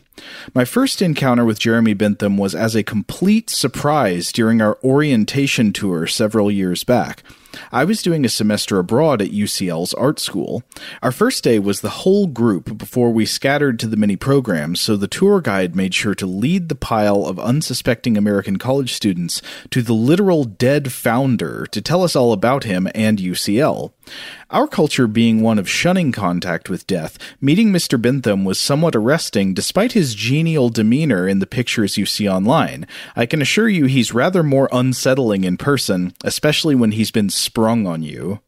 My 0.53 0.65
first 0.65 1.01
encounter 1.01 1.45
with 1.45 1.59
Jeremy 1.59 1.93
Bentham 1.93 2.37
was 2.37 2.53
as 2.53 2.75
a 2.75 2.83
complete 2.83 3.49
surprise 3.49 4.31
during 4.31 4.61
our 4.61 4.77
orientation 4.83 5.73
tour 5.73 6.05
several 6.05 6.51
years 6.51 6.83
back. 6.83 7.23
I 7.71 7.83
was 7.83 8.01
doing 8.01 8.25
a 8.25 8.29
semester 8.29 8.79
abroad 8.79 9.21
at 9.21 9.31
UCL's 9.31 9.93
art 9.93 10.19
school. 10.19 10.63
Our 11.01 11.11
first 11.11 11.43
day 11.43 11.59
was 11.59 11.81
the 11.81 11.89
whole 11.89 12.27
group 12.27 12.77
before 12.77 13.11
we 13.11 13.25
scattered 13.25 13.79
to 13.79 13.87
the 13.87 13.97
many 13.97 14.15
programs, 14.15 14.81
so 14.81 14.95
the 14.95 15.07
tour 15.07 15.41
guide 15.41 15.75
made 15.75 15.93
sure 15.93 16.15
to 16.15 16.25
lead 16.25 16.69
the 16.69 16.75
pile 16.75 17.25
of 17.25 17.39
unsuspecting 17.39 18.17
American 18.17 18.57
college 18.57 18.93
students 18.93 19.41
to 19.69 19.81
the 19.81 19.93
literal 19.93 20.43
dead 20.43 20.91
founder 20.91 21.65
to 21.71 21.81
tell 21.81 22.03
us 22.03 22.15
all 22.15 22.33
about 22.33 22.63
him 22.63 22.87
and 22.93 23.19
UCL. 23.19 23.91
Our 24.49 24.67
culture 24.67 25.07
being 25.07 25.41
one 25.41 25.57
of 25.57 25.69
shunning 25.69 26.11
contact 26.11 26.69
with 26.69 26.87
death, 26.87 27.17
meeting 27.41 27.71
Mr. 27.71 28.01
Bentham 28.01 28.45
was 28.45 28.59
somewhat 28.59 28.95
arresting 28.95 29.53
despite 29.53 29.93
his 29.93 30.15
genial 30.15 30.69
demeanor 30.69 31.27
in 31.27 31.39
the 31.39 31.47
pictures 31.47 31.97
you 31.97 32.05
see 32.05 32.27
online. 32.29 32.85
I 33.15 33.25
can 33.25 33.41
assure 33.41 33.69
you 33.69 33.85
he's 33.85 34.13
rather 34.13 34.43
more 34.43 34.69
unsettling 34.71 35.43
in 35.43 35.57
person, 35.57 36.13
especially 36.23 36.75
when 36.75 36.91
he's 36.91 37.11
been 37.11 37.29
sprung 37.29 37.87
on 37.87 38.03
you. 38.03 38.39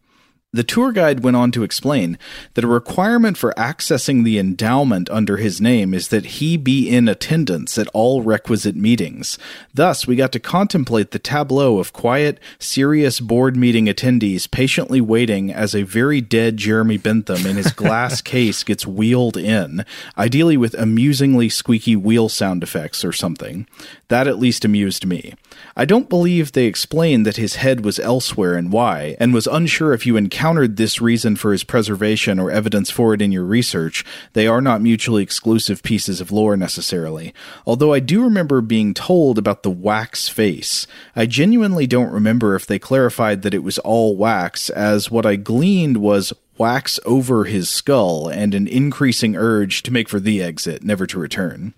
The 0.56 0.64
tour 0.64 0.94
guide 0.94 1.20
went 1.20 1.36
on 1.36 1.52
to 1.52 1.64
explain 1.64 2.18
that 2.54 2.64
a 2.64 2.68
requirement 2.68 3.38
for 3.38 3.54
accessing 3.58 4.24
the 4.24 4.40
endowment 4.40 5.10
under 5.10 5.36
his 5.36 5.60
name 5.60 5.94
is 5.94 6.08
that 6.08 6.38
he 6.38 6.56
be 6.56 6.88
in 6.88 7.10
attendance 7.10 7.78
at 7.78 7.90
all 7.90 8.22
requisite 8.22 8.78
meetings. 8.78 9.38
Thus, 9.74 10.08
we 10.08 10.16
got 10.16 10.32
to 10.32 10.40
contemplate 10.40 11.12
the 11.12 11.20
tableau 11.20 11.78
of 11.78 11.92
quiet, 11.92 12.40
serious 12.58 13.20
board 13.20 13.58
meeting 13.58 13.88
attendees 13.88 14.50
patiently 14.50 15.02
waiting 15.02 15.52
as 15.52 15.76
a 15.76 15.84
very 15.84 16.22
dead 16.22 16.56
Jeremy 16.56 17.00
Bentham 17.00 17.46
in 17.46 17.58
his 17.58 17.74
glass 17.74 18.22
case 18.22 18.64
gets 18.64 18.88
wheeled 18.88 19.36
in, 19.36 19.84
ideally 20.18 20.56
with 20.56 20.74
amusingly 20.76 21.50
squeaky 21.50 21.98
wheel 21.98 22.30
sound 22.30 22.64
effects 22.64 23.04
or 23.04 23.12
something. 23.12 23.68
That 24.08 24.26
at 24.26 24.40
least 24.40 24.64
amused 24.64 25.06
me. 25.06 25.34
I 25.76 25.84
don't 25.84 26.08
believe 26.08 26.52
they 26.52 26.66
explained 26.66 27.26
that 27.26 27.36
his 27.36 27.56
head 27.56 27.84
was 27.84 28.00
elsewhere 28.00 28.54
and 28.54 28.72
why, 28.72 29.18
and 29.20 29.34
was 29.34 29.48
unsure 29.48 29.94
if 29.94 30.06
you 30.06 30.16
encountered 30.16 30.45
encountered 30.46 30.78
this 30.78 31.02
reason 31.02 31.36
for 31.36 31.52
his 31.52 31.64
preservation 31.64 32.38
or 32.38 32.52
evidence 32.52 32.92
for 32.92 33.16
it 33.16 33.22
in 33.24 33.32
your 33.32 33.44
research, 33.44 34.06
they 34.34 34.46
are 34.46 34.62
not 34.62 34.80
mutually 34.80 35.24
exclusive 35.24 35.82
pieces 35.82 36.22
of 36.22 36.32
lore 36.32 36.56
necessarily. 36.56 37.34
Although 37.66 37.94
I 37.94 38.00
do 38.00 38.24
remember 38.24 38.62
being 38.62 38.94
told 38.94 39.40
about 39.40 39.64
the 39.64 39.72
wax 39.72 40.30
face. 40.30 40.86
I 41.16 41.26
genuinely 41.26 41.88
don't 41.88 42.12
remember 42.12 42.56
if 42.56 42.68
they 42.68 42.78
clarified 42.78 43.42
that 43.42 43.56
it 43.56 43.64
was 43.64 43.80
all 43.80 44.16
wax, 44.16 44.70
as 44.70 45.10
what 45.10 45.26
I 45.26 45.36
gleaned 45.36 45.98
was 45.98 46.32
wax 46.60 47.00
over 47.08 47.46
his 47.46 47.68
skull 47.68 48.28
and 48.28 48.54
an 48.54 48.68
increasing 48.68 49.36
urge 49.36 49.82
to 49.82 49.92
make 49.92 50.08
for 50.08 50.20
the 50.20 50.44
exit, 50.44 50.84
never 50.84 51.08
to 51.08 51.18
return. 51.18 51.74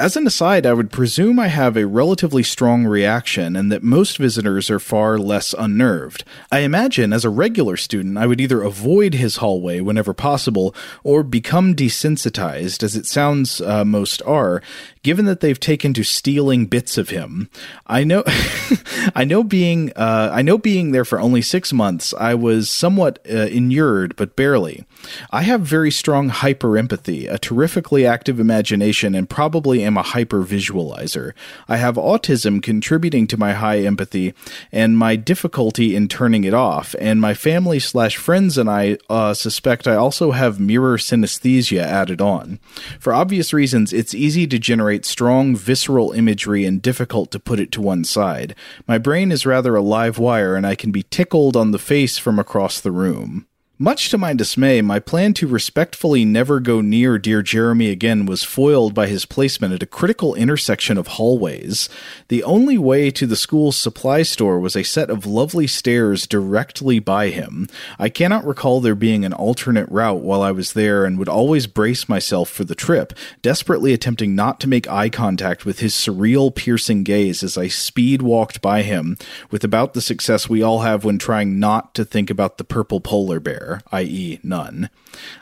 As 0.00 0.16
an 0.16 0.26
aside, 0.26 0.64
I 0.64 0.72
would 0.72 0.90
presume 0.90 1.38
I 1.38 1.48
have 1.48 1.76
a 1.76 1.86
relatively 1.86 2.42
strong 2.42 2.86
reaction 2.86 3.54
and 3.54 3.70
that 3.70 3.82
most 3.82 4.16
visitors 4.16 4.70
are 4.70 4.78
far 4.78 5.18
less 5.18 5.54
unnerved. 5.58 6.24
I 6.50 6.60
imagine 6.60 7.12
as 7.12 7.26
a 7.26 7.28
regular 7.28 7.76
student, 7.76 8.16
I 8.16 8.26
would 8.26 8.40
either 8.40 8.62
avoid 8.62 9.12
his 9.12 9.36
hallway 9.36 9.80
whenever 9.80 10.14
possible 10.14 10.74
or 11.04 11.22
become 11.22 11.74
desensitized, 11.74 12.82
as 12.82 12.96
it 12.96 13.04
sounds 13.04 13.60
uh, 13.60 13.84
most 13.84 14.22
are, 14.22 14.62
given 15.02 15.24
that 15.24 15.40
they've 15.40 15.60
taken 15.60 15.94
to 15.94 16.04
stealing 16.04 16.66
bits 16.66 16.98
of 16.98 17.08
him. 17.08 17.48
I 17.86 18.04
know, 18.04 18.22
I 19.14 19.24
know 19.24 19.42
being, 19.42 19.92
uh, 19.96 20.30
I 20.32 20.42
know 20.42 20.58
being 20.58 20.92
there 20.92 21.04
for 21.04 21.20
only 21.20 21.42
six 21.42 21.72
months, 21.72 22.12
I 22.18 22.34
was 22.34 22.68
somewhat 22.68 23.18
uh, 23.30 23.46
inured, 23.46 24.14
but 24.16 24.36
barely. 24.36 24.84
I 25.30 25.42
have 25.42 25.62
very 25.62 25.90
strong 25.90 26.28
hyper 26.28 26.76
empathy, 26.76 27.26
a 27.26 27.38
terrifically 27.38 28.04
active 28.04 28.38
imagination, 28.38 29.14
and 29.14 29.28
probably 29.28 29.82
am 29.82 29.96
a 29.96 30.02
hyper 30.02 30.42
visualizer. 30.42 31.32
I 31.66 31.78
have 31.78 31.94
autism 31.94 32.62
contributing 32.62 33.26
to 33.28 33.38
my 33.38 33.54
high 33.54 33.78
empathy 33.80 34.34
and 34.70 34.98
my 34.98 35.16
difficulty 35.16 35.96
in 35.96 36.08
turning 36.08 36.44
it 36.44 36.54
off, 36.54 36.94
and 37.00 37.20
my 37.20 37.32
family 37.32 37.78
slash 37.78 38.16
friends 38.16 38.58
and 38.58 38.68
I 38.68 38.98
uh, 39.08 39.32
suspect 39.32 39.88
I 39.88 39.94
also 39.94 40.32
have 40.32 40.60
mirror 40.60 40.98
synesthesia 40.98 41.82
added 41.82 42.20
on. 42.20 42.60
For 42.98 43.14
obvious 43.14 43.54
reasons, 43.54 43.92
it's 43.94 44.14
easy 44.14 44.46
to 44.46 44.58
generate 44.58 44.89
generate 44.90 45.04
strong 45.04 45.54
visceral 45.54 46.10
imagery 46.10 46.64
and 46.64 46.82
difficult 46.82 47.30
to 47.30 47.38
put 47.38 47.60
it 47.60 47.70
to 47.70 47.80
one 47.80 48.02
side. 48.02 48.56
My 48.88 48.98
brain 48.98 49.30
is 49.30 49.46
rather 49.46 49.76
a 49.76 49.80
live 49.80 50.18
wire, 50.18 50.56
and 50.56 50.66
I 50.66 50.74
can 50.74 50.90
be 50.90 51.04
tickled 51.04 51.56
on 51.56 51.70
the 51.70 51.78
face 51.78 52.18
from 52.18 52.40
across 52.40 52.80
the 52.80 52.90
room. 52.90 53.46
Much 53.82 54.10
to 54.10 54.18
my 54.18 54.34
dismay, 54.34 54.82
my 54.82 54.98
plan 55.00 55.32
to 55.32 55.46
respectfully 55.46 56.22
never 56.22 56.60
go 56.60 56.82
near 56.82 57.16
dear 57.16 57.40
Jeremy 57.40 57.88
again 57.88 58.26
was 58.26 58.44
foiled 58.44 58.92
by 58.92 59.06
his 59.06 59.24
placement 59.24 59.72
at 59.72 59.82
a 59.82 59.86
critical 59.86 60.34
intersection 60.34 60.98
of 60.98 61.06
hallways. 61.06 61.88
The 62.28 62.44
only 62.44 62.76
way 62.76 63.10
to 63.12 63.26
the 63.26 63.36
school's 63.36 63.78
supply 63.78 64.20
store 64.20 64.60
was 64.60 64.76
a 64.76 64.82
set 64.82 65.08
of 65.08 65.24
lovely 65.24 65.66
stairs 65.66 66.26
directly 66.26 66.98
by 66.98 67.30
him. 67.30 67.68
I 67.98 68.10
cannot 68.10 68.44
recall 68.44 68.82
there 68.82 68.94
being 68.94 69.24
an 69.24 69.32
alternate 69.32 69.88
route 69.88 70.20
while 70.20 70.42
I 70.42 70.50
was 70.50 70.74
there 70.74 71.06
and 71.06 71.18
would 71.18 71.30
always 71.30 71.66
brace 71.66 72.06
myself 72.06 72.50
for 72.50 72.64
the 72.64 72.74
trip, 72.74 73.14
desperately 73.40 73.94
attempting 73.94 74.34
not 74.34 74.60
to 74.60 74.68
make 74.68 74.90
eye 74.90 75.08
contact 75.08 75.64
with 75.64 75.78
his 75.78 75.94
surreal, 75.94 76.54
piercing 76.54 77.02
gaze 77.02 77.42
as 77.42 77.56
I 77.56 77.68
speed 77.68 78.20
walked 78.20 78.60
by 78.60 78.82
him, 78.82 79.16
with 79.50 79.64
about 79.64 79.94
the 79.94 80.02
success 80.02 80.50
we 80.50 80.62
all 80.62 80.80
have 80.80 81.02
when 81.02 81.16
trying 81.16 81.58
not 81.58 81.94
to 81.94 82.04
think 82.04 82.28
about 82.28 82.58
the 82.58 82.64
purple 82.64 83.00
polar 83.00 83.40
bear 83.40 83.69
i.e., 83.92 84.40
none. 84.42 84.90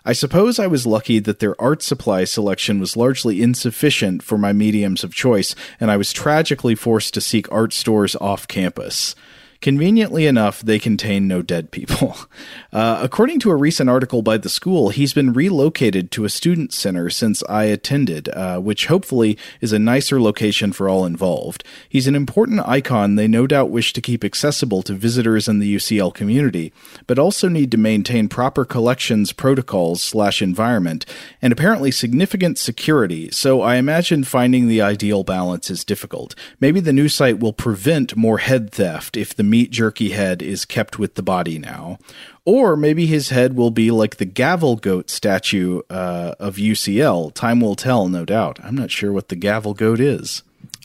I 0.04 0.12
suppose 0.12 0.58
I 0.58 0.66
was 0.66 0.86
lucky 0.86 1.18
that 1.20 1.38
their 1.38 1.60
art 1.60 1.82
supply 1.82 2.24
selection 2.24 2.80
was 2.80 2.96
largely 2.96 3.42
insufficient 3.42 4.22
for 4.22 4.38
my 4.38 4.52
mediums 4.52 5.04
of 5.04 5.14
choice, 5.14 5.54
and 5.80 5.90
I 5.90 5.96
was 5.96 6.12
tragically 6.12 6.74
forced 6.74 7.14
to 7.14 7.20
seek 7.20 7.50
art 7.50 7.72
stores 7.72 8.16
off 8.16 8.48
campus. 8.48 9.14
Conveniently 9.60 10.26
enough, 10.26 10.60
they 10.60 10.78
contain 10.78 11.26
no 11.26 11.42
dead 11.42 11.70
people. 11.70 12.16
Uh, 12.70 13.00
according 13.02 13.40
to 13.40 13.50
a 13.50 13.56
recent 13.56 13.88
article 13.88 14.20
by 14.20 14.36
the 14.36 14.48
school, 14.48 14.90
he's 14.90 15.14
been 15.14 15.32
relocated 15.32 16.10
to 16.10 16.26
a 16.26 16.28
student 16.28 16.70
center 16.70 17.08
since 17.08 17.42
I 17.48 17.64
attended, 17.64 18.28
uh, 18.28 18.58
which 18.58 18.86
hopefully 18.86 19.38
is 19.62 19.72
a 19.72 19.78
nicer 19.78 20.20
location 20.20 20.72
for 20.72 20.86
all 20.86 21.06
involved. 21.06 21.64
He's 21.88 22.06
an 22.06 22.14
important 22.14 22.60
icon 22.68 23.14
they 23.14 23.26
no 23.26 23.46
doubt 23.46 23.70
wish 23.70 23.94
to 23.94 24.02
keep 24.02 24.22
accessible 24.22 24.82
to 24.82 24.92
visitors 24.92 25.48
in 25.48 25.60
the 25.60 25.76
UCL 25.76 26.12
community, 26.12 26.72
but 27.06 27.18
also 27.18 27.48
need 27.48 27.70
to 27.70 27.78
maintain 27.78 28.28
proper 28.28 28.66
collections 28.66 29.32
protocols 29.32 30.02
slash 30.02 30.42
environment, 30.42 31.06
and 31.40 31.54
apparently 31.54 31.90
significant 31.90 32.58
security, 32.58 33.30
so 33.30 33.62
I 33.62 33.76
imagine 33.76 34.24
finding 34.24 34.68
the 34.68 34.82
ideal 34.82 35.24
balance 35.24 35.70
is 35.70 35.84
difficult. 35.84 36.34
Maybe 36.60 36.80
the 36.80 36.92
new 36.92 37.08
site 37.08 37.40
will 37.40 37.54
prevent 37.54 38.14
more 38.14 38.38
head 38.38 38.70
theft 38.70 39.16
if 39.16 39.34
the 39.34 39.47
meat 39.48 39.70
jerky 39.70 40.10
head 40.10 40.42
is 40.42 40.64
kept 40.64 40.98
with 40.98 41.14
the 41.14 41.22
body 41.22 41.58
now. 41.58 41.98
Or 42.44 42.76
maybe 42.76 43.06
his 43.06 43.28
head 43.28 43.56
will 43.56 43.70
be 43.70 43.90
like 43.90 44.16
the 44.16 44.26
Gävle 44.26 44.80
goat 44.80 45.10
statue 45.10 45.82
uh, 45.90 46.34
of 46.38 46.56
UCL. 46.56 47.34
Time 47.34 47.60
will 47.60 47.74
tell, 47.74 48.08
no 48.08 48.24
doubt. 48.24 48.58
I'm 48.62 48.74
not 48.74 48.90
sure 48.90 49.12
what 49.12 49.28
the 49.28 49.36
Gävle 49.36 49.76
goat 49.76 50.00
is. 50.00 50.42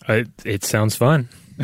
Uh, 0.08 0.24
it 0.43 0.63
sounds 0.63 0.96
fun. 0.96 1.29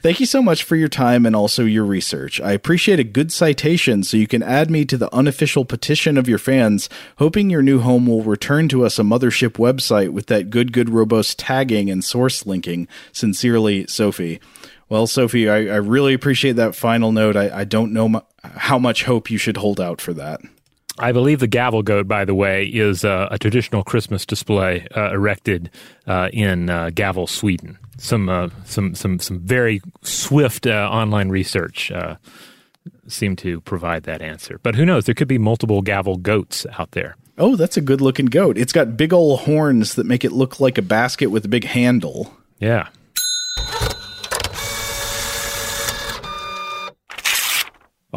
Thank 0.00 0.20
you 0.20 0.26
so 0.26 0.42
much 0.42 0.64
for 0.64 0.76
your 0.76 0.88
time 0.88 1.26
and 1.26 1.34
also 1.34 1.64
your 1.64 1.84
research. 1.84 2.40
I 2.40 2.52
appreciate 2.52 3.00
a 3.00 3.04
good 3.04 3.32
citation 3.32 4.02
so 4.02 4.16
you 4.16 4.26
can 4.26 4.42
add 4.42 4.70
me 4.70 4.84
to 4.86 4.96
the 4.96 5.12
unofficial 5.14 5.64
petition 5.64 6.16
of 6.16 6.28
your 6.28 6.38
fans, 6.38 6.88
hoping 7.16 7.50
your 7.50 7.62
new 7.62 7.80
home 7.80 8.06
will 8.06 8.22
return 8.22 8.68
to 8.68 8.84
us 8.84 8.98
a 8.98 9.02
mothership 9.02 9.52
website 9.52 10.10
with 10.10 10.26
that 10.26 10.50
good, 10.50 10.72
good, 10.72 10.90
robust 10.90 11.38
tagging 11.38 11.90
and 11.90 12.04
source 12.04 12.46
linking. 12.46 12.88
Sincerely, 13.12 13.86
Sophie. 13.86 14.40
Well, 14.88 15.06
Sophie, 15.06 15.48
I, 15.50 15.56
I 15.56 15.76
really 15.76 16.14
appreciate 16.14 16.56
that 16.56 16.74
final 16.74 17.12
note. 17.12 17.36
I, 17.36 17.60
I 17.60 17.64
don't 17.64 17.92
know 17.92 18.06
m- 18.06 18.20
how 18.42 18.78
much 18.78 19.04
hope 19.04 19.30
you 19.30 19.36
should 19.38 19.58
hold 19.58 19.80
out 19.80 20.00
for 20.00 20.14
that. 20.14 20.40
I 20.98 21.12
believe 21.12 21.38
the 21.38 21.46
Gävle 21.48 21.84
goat, 21.84 22.08
by 22.08 22.24
the 22.24 22.34
way, 22.34 22.64
is 22.64 23.04
uh, 23.04 23.28
a 23.30 23.38
traditional 23.38 23.84
Christmas 23.84 24.26
display 24.26 24.86
uh, 24.96 25.12
erected 25.12 25.70
uh, 26.06 26.28
in 26.32 26.70
uh, 26.70 26.86
Gävle, 26.92 27.28
Sweden. 27.28 27.78
Some 27.98 28.28
uh, 28.28 28.48
some 28.64 28.94
some 28.94 29.18
some 29.18 29.40
very 29.40 29.80
swift 30.02 30.66
uh, 30.66 30.88
online 30.90 31.28
research 31.28 31.92
seemed 33.06 33.38
to 33.38 33.60
provide 33.60 34.04
that 34.04 34.22
answer. 34.22 34.58
But 34.62 34.74
who 34.74 34.84
knows? 34.84 35.04
There 35.04 35.14
could 35.14 35.28
be 35.28 35.38
multiple 35.38 35.82
Gävle 35.82 36.20
goats 36.20 36.66
out 36.78 36.92
there. 36.92 37.16
Oh, 37.36 37.54
that's 37.54 37.76
a 37.76 37.80
good 37.80 38.00
looking 38.00 38.26
goat. 38.26 38.58
It's 38.58 38.72
got 38.72 38.96
big 38.96 39.12
old 39.12 39.40
horns 39.40 39.94
that 39.94 40.04
make 40.04 40.24
it 40.24 40.32
look 40.32 40.58
like 40.58 40.78
a 40.78 40.82
basket 40.82 41.26
with 41.28 41.44
a 41.44 41.48
big 41.48 41.64
handle. 41.64 42.32
Yeah. 42.58 42.88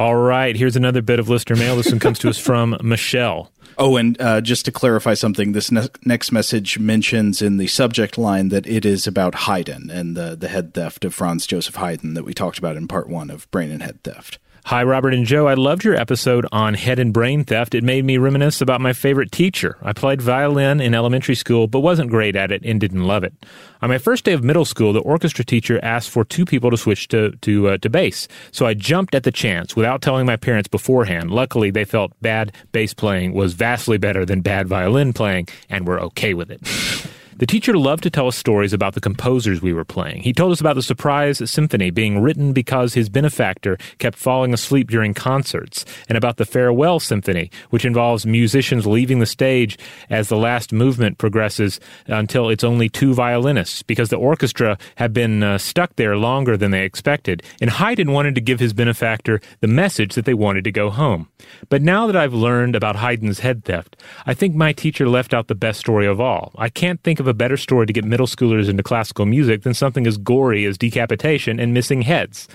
All 0.02 0.16
right, 0.16 0.56
here's 0.56 0.76
another 0.76 1.04
bit 1.04 1.20
of 1.20 1.30
listener 1.30 1.56
mail. 1.56 1.76
This 1.76 1.92
one 1.92 2.00
comes 2.00 2.18
to 2.20 2.30
us 2.30 2.40
from 2.40 2.76
Michelle. 2.82 3.52
Oh, 3.78 3.98
and 3.98 4.20
uh, 4.20 4.42
just 4.42 4.66
to 4.66 4.72
clarify 4.72 5.14
something, 5.14 5.52
this 5.52 5.72
ne- 5.72 5.90
next 6.04 6.32
message 6.32 6.80
mentions 6.80 7.40
in 7.40 7.58
the 7.58 7.68
subject 7.68 8.18
line 8.18 8.50
that 8.50 8.66
it 8.66 8.84
is 8.84 9.06
about 9.06 9.36
Haydn 9.36 9.92
and 9.92 10.18
the, 10.18 10.36
the 10.36 10.48
head 10.48 10.74
theft 10.74 11.06
of 11.06 11.14
Franz 11.14 11.46
Joseph 11.46 11.76
Haydn 11.76 12.16
that 12.16 12.24
we 12.24 12.34
talked 12.34 12.58
about 12.58 12.78
in 12.78 12.88
part 12.88 13.10
one 13.10 13.30
of 13.30 13.50
Brain 13.52 13.70
and 13.70 13.84
Head 13.84 14.02
Theft. 14.04 14.40
Hi, 14.66 14.84
Robert 14.84 15.14
and 15.16 15.26
Joe. 15.26 15.48
I 15.48 15.56
loved 15.56 15.84
your 15.84 15.96
episode 15.96 16.46
on 16.52 16.76
head 16.76 17.00
and 17.00 17.12
brain 17.12 17.44
theft. 17.44 17.74
It 17.74 17.84
made 17.84 18.06
me 18.06 18.18
reminisce 18.18 18.62
about 18.62 18.80
my 18.80 18.94
favorite 18.94 19.32
teacher. 19.32 19.76
I 19.82 19.92
played 19.92 20.22
violin 20.22 20.80
in 20.80 20.94
elementary 20.94 21.34
school, 21.34 21.68
but 21.68 21.80
wasn't 21.80 22.12
great 22.12 22.36
at 22.36 22.52
it 22.52 22.62
and 22.64 22.80
didn't 22.80 23.04
love 23.04 23.24
it. 23.24 23.34
On 23.82 23.90
my 23.90 23.98
first 23.98 24.24
day 24.24 24.34
of 24.34 24.44
middle 24.44 24.64
school, 24.64 24.94
the 24.94 25.00
orchestra 25.00 25.44
teacher 25.44 25.80
asked 25.84 26.12
for 26.12 26.24
two 26.24 26.46
people 26.46 26.70
to 26.70 26.78
switch 26.78 27.08
to 27.10 27.32
to, 27.42 27.70
uh, 27.70 27.78
to 27.80 27.90
bass. 27.90 28.28
So 28.52 28.68
I 28.68 28.76
jumped 28.76 29.16
at 29.16 29.24
the 29.24 29.32
chance 29.32 29.76
without 29.76 30.02
telling 30.02 30.28
my 30.28 30.38
parents 30.38 30.70
beforehand. 30.70 31.32
Luckily, 31.32 31.72
they 31.72 31.84
felt 31.84 32.14
bad 32.22 32.54
bass 32.72 32.94
playing 32.94 33.34
was 33.34 33.54
vastly 33.54 33.98
better 33.98 34.26
than 34.26 34.42
bad 34.42 34.68
violin 34.68 35.12
playing 35.12 35.48
and 35.70 35.88
were 35.88 36.00
okay 36.00 36.36
with 36.36 36.52
it. 36.52 36.62
The 37.38 37.46
teacher 37.46 37.78
loved 37.78 38.04
to 38.04 38.10
tell 38.10 38.28
us 38.28 38.36
stories 38.36 38.74
about 38.74 38.94
the 38.94 39.02
composers 39.02 39.62
we 39.62 39.74
were 39.74 39.86
playing. 39.86 40.22
He 40.22 40.34
told 40.34 40.52
us 40.52 40.60
about 40.60 40.76
the 40.76 40.82
surprise 40.82 41.50
symphony 41.50 41.90
being 41.90 42.20
written 42.20 42.52
because 42.52 42.94
his 42.94 43.10
benefactor 43.10 43.78
kept 44.00 44.18
falling 44.18 44.54
asleep 44.54 44.90
during 44.90 45.14
concerts, 45.14 45.86
and 46.10 46.18
about 46.18 46.38
the 46.38 46.46
farewell 46.46 47.00
symphony, 47.00 47.50
which 47.70 47.86
involves 47.86 48.26
musicians 48.26 48.86
leaving 48.86 49.20
the 49.20 49.26
stage 49.26 49.80
as 50.10 50.28
the 50.28 50.38
last 50.38 50.74
movement 50.74 51.18
progresses 51.18 51.80
until 52.08 52.50
it's 52.50 52.64
only 52.64 52.90
two 52.90 53.14
violinists, 53.14 53.82
because 53.82 54.10
the 54.10 54.18
orchestra 54.18 54.78
had 54.96 55.14
been 55.14 55.42
uh, 55.42 55.58
stuck 55.58 55.96
there 55.96 56.18
longer 56.18 56.58
than 56.58 56.72
they 56.72 56.84
expected, 56.84 57.42
and 57.62 57.70
Haydn 57.70 58.12
wanted 58.12 58.36
to 58.36 58.42
give 58.42 58.60
his 58.60 58.74
benefactor 58.74 59.40
the 59.62 59.68
message 59.68 60.16
that 60.16 60.26
they 60.26 60.34
wanted 60.34 60.66
to 60.66 60.72
go 60.72 60.90
home. 60.90 61.30
But 61.70 61.82
now 61.82 62.08
that 62.08 62.16
I've 62.16 62.34
learned 62.34 62.76
about 62.76 62.98
Haydn's 62.98 63.40
head 63.40 63.64
theft, 63.64 63.96
I 64.26 64.34
think 64.34 64.54
my 64.54 64.74
teacher 64.74 65.08
left 65.08 65.34
out 65.34 65.48
the 65.48 65.56
best 65.56 65.80
story 65.80 66.06
of 66.06 66.20
all. 66.20 66.52
I 66.58 66.68
can't 66.68 67.02
think 67.02 67.21
of 67.22 67.28
a 67.28 67.34
better 67.34 67.56
story 67.56 67.86
to 67.86 67.94
get 67.94 68.04
middle 68.04 68.28
schoolers 68.28 68.68
into 68.68 68.84
classical 68.84 69.26
music 69.26 69.62
than 69.62 69.74
something 69.74 70.06
as 70.06 70.18
gory 70.18 70.66
as 70.66 70.78
decapitation 70.78 71.60
and 71.60 71.74
missing 71.74 72.02
heads. 72.02 72.50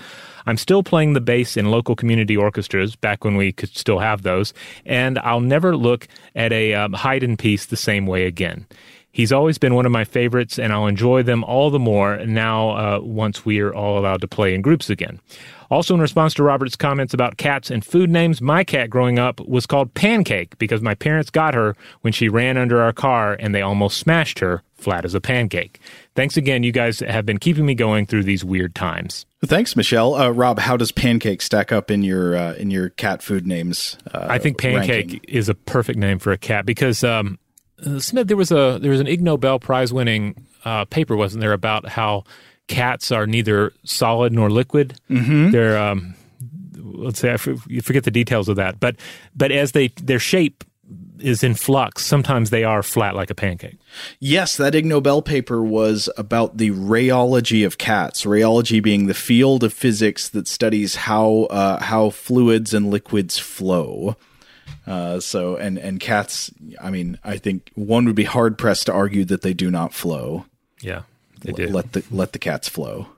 I'm 0.45 0.57
still 0.57 0.83
playing 0.83 1.13
the 1.13 1.21
bass 1.21 1.57
in 1.57 1.71
local 1.71 1.95
community 1.95 2.37
orchestras 2.37 2.95
back 2.95 3.25
when 3.25 3.35
we 3.35 3.51
could 3.51 3.75
still 3.75 3.99
have 3.99 4.21
those, 4.21 4.53
and 4.85 5.19
I'll 5.19 5.41
never 5.41 5.75
look 5.75 6.07
at 6.35 6.53
a 6.53 6.73
um, 6.73 6.93
Haydn 6.93 7.35
piece 7.35 7.65
the 7.65 7.75
same 7.75 8.05
way 8.05 8.25
again. 8.25 8.65
He's 9.17 9.31
always 9.31 9.57
been 9.57 9.73
one 9.73 9.87
of 9.87 9.91
my 9.91 10.03
favorites, 10.03 10.59
and 10.59 10.71
I'll 10.71 10.85
enjoy 10.85 11.23
them 11.23 11.43
all 11.43 11.71
the 11.71 11.79
more 11.79 12.23
now 12.23 12.69
uh, 12.69 12.99
once 13.01 13.43
we 13.43 13.59
are 13.61 13.73
all 13.73 13.97
allowed 13.97 14.21
to 14.21 14.27
play 14.27 14.53
in 14.53 14.61
groups 14.61 14.91
again. 14.91 15.19
Also, 15.71 15.95
in 15.95 15.99
response 15.99 16.35
to 16.35 16.43
Robert's 16.43 16.75
comments 16.75 17.15
about 17.15 17.37
cats 17.37 17.71
and 17.71 17.83
food 17.83 18.11
names, 18.11 18.41
my 18.43 18.63
cat 18.63 18.91
growing 18.91 19.17
up 19.17 19.39
was 19.39 19.65
called 19.65 19.91
Pancake 19.95 20.55
because 20.59 20.83
my 20.83 20.93
parents 20.93 21.31
got 21.31 21.55
her 21.55 21.75
when 22.01 22.13
she 22.13 22.29
ran 22.29 22.57
under 22.57 22.79
our 22.79 22.93
car 22.93 23.35
and 23.39 23.55
they 23.55 23.61
almost 23.63 23.97
smashed 23.97 24.37
her 24.37 24.61
flat 24.75 25.03
as 25.03 25.15
a 25.15 25.19
pancake. 25.19 25.79
Thanks 26.15 26.37
again. 26.37 26.61
You 26.61 26.71
guys 26.71 26.99
have 26.99 27.25
been 27.25 27.39
keeping 27.39 27.65
me 27.65 27.73
going 27.73 28.05
through 28.05 28.23
these 28.23 28.45
weird 28.45 28.75
times. 28.75 29.25
Thanks, 29.43 29.75
Michelle. 29.75 30.13
Uh, 30.13 30.29
Rob, 30.29 30.59
how 30.59 30.77
does 30.77 30.91
pancake 30.91 31.41
stack 31.41 31.71
up 31.71 31.89
in 31.89 32.03
your 32.03 32.37
uh, 32.37 32.53
in 32.53 32.69
your 32.69 32.89
cat 32.89 33.23
food 33.23 33.47
names? 33.47 33.97
Uh, 34.13 34.27
I 34.29 34.37
think 34.37 34.59
pancake 34.59 35.07
ranking? 35.09 35.21
is 35.27 35.49
a 35.49 35.55
perfect 35.55 35.97
name 35.97 36.19
for 36.19 36.31
a 36.31 36.37
cat 36.37 36.67
because 36.67 37.03
um, 37.03 37.39
Smith, 37.99 38.27
there 38.27 38.37
was 38.37 38.51
a 38.51 38.79
there 38.81 38.91
was 38.91 38.99
an 38.99 39.07
Ig 39.07 39.21
Nobel 39.21 39.59
Prize 39.59 39.93
winning 39.93 40.45
uh, 40.65 40.85
paper, 40.85 41.15
wasn't 41.15 41.41
there, 41.41 41.53
about 41.53 41.87
how 41.87 42.23
cats 42.67 43.11
are 43.11 43.27
neither 43.27 43.71
solid 43.83 44.33
nor 44.33 44.49
liquid. 44.49 44.99
Mm-hmm. 45.09 45.51
They're 45.51 45.77
um, 45.77 46.15
let's 46.81 47.19
say 47.19 47.29
I 47.29 47.33
f- 47.33 47.47
you 47.67 47.81
forget 47.81 48.03
the 48.03 48.11
details 48.11 48.49
of 48.49 48.55
that, 48.55 48.79
but 48.79 48.95
but 49.35 49.51
as 49.51 49.71
they 49.73 49.89
their 49.89 50.19
shape 50.19 50.63
is 51.19 51.43
in 51.43 51.55
flux, 51.55 52.05
sometimes 52.05 52.49
they 52.49 52.63
are 52.63 52.83
flat 52.83 53.15
like 53.15 53.29
a 53.29 53.35
pancake. 53.35 53.77
Yes, 54.19 54.57
that 54.57 54.75
Ig 54.75 54.85
Nobel 54.85 55.21
paper 55.21 55.63
was 55.63 56.09
about 56.17 56.57
the 56.57 56.71
rheology 56.71 57.65
of 57.65 57.77
cats. 57.77 58.23
Rheology 58.23 58.81
being 58.81 59.07
the 59.07 59.13
field 59.13 59.63
of 59.63 59.73
physics 59.73 60.29
that 60.29 60.47
studies 60.47 60.95
how 60.95 61.43
uh, 61.49 61.81
how 61.83 62.09
fluids 62.09 62.73
and 62.73 62.89
liquids 62.89 63.37
flow. 63.37 64.15
Uh, 64.87 65.19
so 65.19 65.57
and 65.57 65.77
and 65.77 65.99
cats, 65.99 66.49
I 66.81 66.89
mean, 66.89 67.19
I 67.23 67.37
think 67.37 67.71
one 67.75 68.05
would 68.05 68.15
be 68.15 68.23
hard 68.23 68.57
pressed 68.57 68.85
to 68.85 68.93
argue 68.93 69.25
that 69.25 69.41
they 69.41 69.53
do 69.53 69.69
not 69.69 69.93
flow. 69.93 70.45
Yeah, 70.81 71.01
they 71.41 71.49
L- 71.49 71.55
do. 71.55 71.67
Let 71.67 71.91
the 71.91 72.03
let 72.09 72.31
the 72.31 72.39
cats 72.39 72.69
flow. 72.69 73.09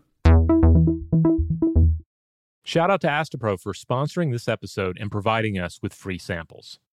Shout 2.63 2.91
out 2.91 3.01
to 3.01 3.07
Astepro 3.07 3.59
for 3.59 3.73
sponsoring 3.73 4.31
this 4.31 4.47
episode 4.47 4.97
and 4.99 5.11
providing 5.11 5.57
us 5.57 5.79
with 5.81 5.93
free 5.93 6.19
samples. 6.19 6.79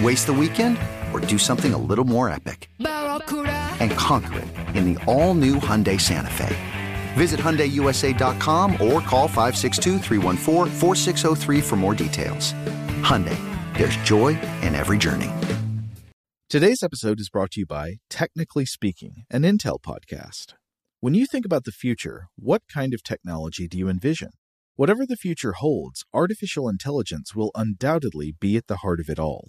Waste 0.00 0.26
the 0.26 0.32
weekend 0.32 0.78
or 1.12 1.20
do 1.20 1.38
something 1.38 1.74
a 1.74 1.78
little 1.78 2.04
more 2.04 2.28
epic? 2.28 2.70
And 2.78 3.90
conquer 3.92 4.38
it 4.40 4.76
in 4.76 4.92
the 4.92 5.04
all 5.04 5.34
new 5.34 5.56
Hyundai 5.56 6.00
Santa 6.00 6.30
Fe. 6.30 6.56
Visit 7.14 7.38
HyundaiUSA.com 7.38 8.72
or 8.72 9.00
call 9.00 9.28
562 9.28 9.98
for 11.62 11.76
more 11.76 11.94
details. 11.94 12.52
Hyundai, 13.02 13.36
there's 13.76 13.96
joy 13.96 14.28
in 14.62 14.74
every 14.74 14.98
journey. 14.98 15.30
Today's 16.48 16.82
episode 16.82 17.20
is 17.20 17.30
brought 17.30 17.52
to 17.52 17.60
you 17.60 17.66
by 17.66 17.96
Technically 18.10 18.66
Speaking, 18.66 19.24
an 19.30 19.42
Intel 19.42 19.78
podcast. 19.80 20.54
When 21.00 21.14
you 21.14 21.26
think 21.26 21.44
about 21.44 21.64
the 21.64 21.72
future, 21.72 22.28
what 22.36 22.62
kind 22.72 22.92
of 22.94 23.02
technology 23.02 23.68
do 23.68 23.78
you 23.78 23.88
envision? 23.88 24.30
Whatever 24.76 25.04
the 25.04 25.16
future 25.16 25.52
holds, 25.52 26.04
artificial 26.14 26.68
intelligence 26.68 27.34
will 27.34 27.50
undoubtedly 27.54 28.34
be 28.38 28.56
at 28.56 28.68
the 28.68 28.78
heart 28.78 29.00
of 29.00 29.08
it 29.10 29.18
all. 29.18 29.48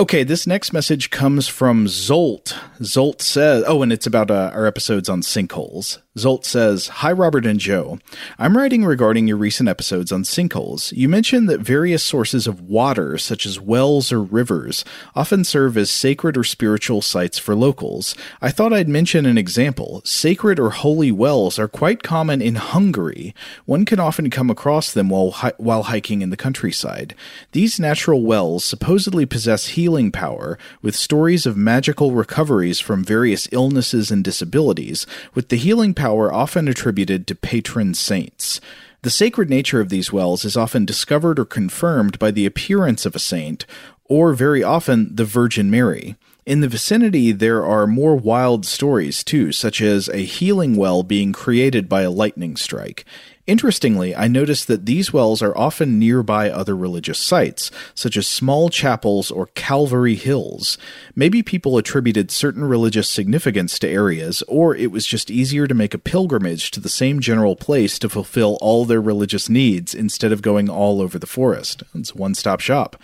Okay, 0.00 0.24
this 0.24 0.46
next 0.46 0.72
message 0.72 1.10
comes 1.10 1.46
from 1.46 1.84
Zsolt. 1.84 2.54
Zsolt 2.80 3.20
says, 3.20 3.62
oh, 3.66 3.82
and 3.82 3.92
it's 3.92 4.06
about 4.06 4.30
uh, 4.30 4.50
our 4.54 4.64
episodes 4.64 5.10
on 5.10 5.20
sinkholes. 5.20 5.98
Zsolt 6.18 6.44
says, 6.44 6.88
Hi, 6.88 7.12
Robert 7.12 7.46
and 7.46 7.60
Joe. 7.60 8.00
I'm 8.36 8.56
writing 8.56 8.84
regarding 8.84 9.28
your 9.28 9.36
recent 9.36 9.68
episodes 9.68 10.10
on 10.10 10.24
sinkholes. 10.24 10.90
You 10.90 11.08
mentioned 11.08 11.48
that 11.48 11.60
various 11.60 12.02
sources 12.02 12.48
of 12.48 12.62
water, 12.62 13.16
such 13.16 13.46
as 13.46 13.60
wells 13.60 14.10
or 14.10 14.20
rivers, 14.20 14.84
often 15.14 15.44
serve 15.44 15.76
as 15.76 15.88
sacred 15.88 16.36
or 16.36 16.42
spiritual 16.42 17.00
sites 17.00 17.38
for 17.38 17.54
locals. 17.54 18.16
I 18.42 18.50
thought 18.50 18.72
I'd 18.72 18.88
mention 18.88 19.24
an 19.24 19.38
example. 19.38 20.02
Sacred 20.04 20.58
or 20.58 20.70
holy 20.70 21.12
wells 21.12 21.60
are 21.60 21.68
quite 21.68 22.02
common 22.02 22.42
in 22.42 22.56
Hungary. 22.56 23.32
One 23.64 23.84
can 23.84 24.00
often 24.00 24.30
come 24.30 24.50
across 24.50 24.92
them 24.92 25.10
while, 25.10 25.30
hi- 25.30 25.52
while 25.58 25.84
hiking 25.84 26.22
in 26.22 26.30
the 26.30 26.36
countryside. 26.36 27.14
These 27.52 27.78
natural 27.78 28.22
wells 28.22 28.64
supposedly 28.64 29.26
possess 29.26 29.68
healing 29.68 30.10
power, 30.10 30.58
with 30.82 30.96
stories 30.96 31.46
of 31.46 31.56
magical 31.56 32.10
recoveries 32.10 32.80
from 32.80 33.04
various 33.04 33.48
illnesses 33.52 34.10
and 34.10 34.24
disabilities, 34.24 35.06
with 35.34 35.50
the 35.50 35.56
healing 35.56 35.94
power 36.00 36.32
often 36.32 36.66
attributed 36.66 37.26
to 37.26 37.34
patron 37.34 37.92
saints. 37.92 38.58
The 39.02 39.10
sacred 39.10 39.50
nature 39.50 39.82
of 39.82 39.90
these 39.90 40.10
wells 40.10 40.46
is 40.46 40.56
often 40.56 40.86
discovered 40.86 41.38
or 41.38 41.44
confirmed 41.44 42.18
by 42.18 42.30
the 42.30 42.46
appearance 42.46 43.04
of 43.04 43.14
a 43.14 43.18
saint, 43.18 43.66
or 44.06 44.32
very 44.32 44.62
often 44.62 45.14
the 45.14 45.26
Virgin 45.26 45.70
Mary. 45.70 46.16
In 46.46 46.62
the 46.62 46.68
vicinity, 46.68 47.32
there 47.32 47.66
are 47.66 47.86
more 47.86 48.16
wild 48.16 48.64
stories 48.64 49.22
too, 49.22 49.52
such 49.52 49.82
as 49.82 50.08
a 50.08 50.24
healing 50.24 50.74
well 50.74 51.02
being 51.02 51.34
created 51.34 51.86
by 51.86 52.00
a 52.00 52.10
lightning 52.10 52.56
strike. 52.56 53.04
Interestingly, 53.50 54.14
I 54.14 54.28
noticed 54.28 54.68
that 54.68 54.86
these 54.86 55.12
wells 55.12 55.42
are 55.42 55.58
often 55.58 55.98
nearby 55.98 56.48
other 56.48 56.76
religious 56.76 57.18
sites, 57.18 57.72
such 57.96 58.16
as 58.16 58.28
small 58.28 58.68
chapels 58.70 59.28
or 59.32 59.46
Calvary 59.56 60.14
Hills. 60.14 60.78
Maybe 61.16 61.42
people 61.42 61.76
attributed 61.76 62.30
certain 62.30 62.62
religious 62.62 63.08
significance 63.08 63.76
to 63.80 63.88
areas, 63.88 64.44
or 64.46 64.76
it 64.76 64.92
was 64.92 65.04
just 65.04 65.32
easier 65.32 65.66
to 65.66 65.74
make 65.74 65.94
a 65.94 65.98
pilgrimage 65.98 66.70
to 66.70 66.78
the 66.78 66.88
same 66.88 67.18
general 67.18 67.56
place 67.56 67.98
to 67.98 68.08
fulfill 68.08 68.56
all 68.60 68.84
their 68.84 69.00
religious 69.00 69.48
needs 69.48 69.96
instead 69.96 70.30
of 70.30 70.42
going 70.42 70.70
all 70.70 71.02
over 71.02 71.18
the 71.18 71.26
forest. 71.26 71.82
It's 71.92 72.14
one 72.14 72.36
stop 72.36 72.60
shop. 72.60 73.02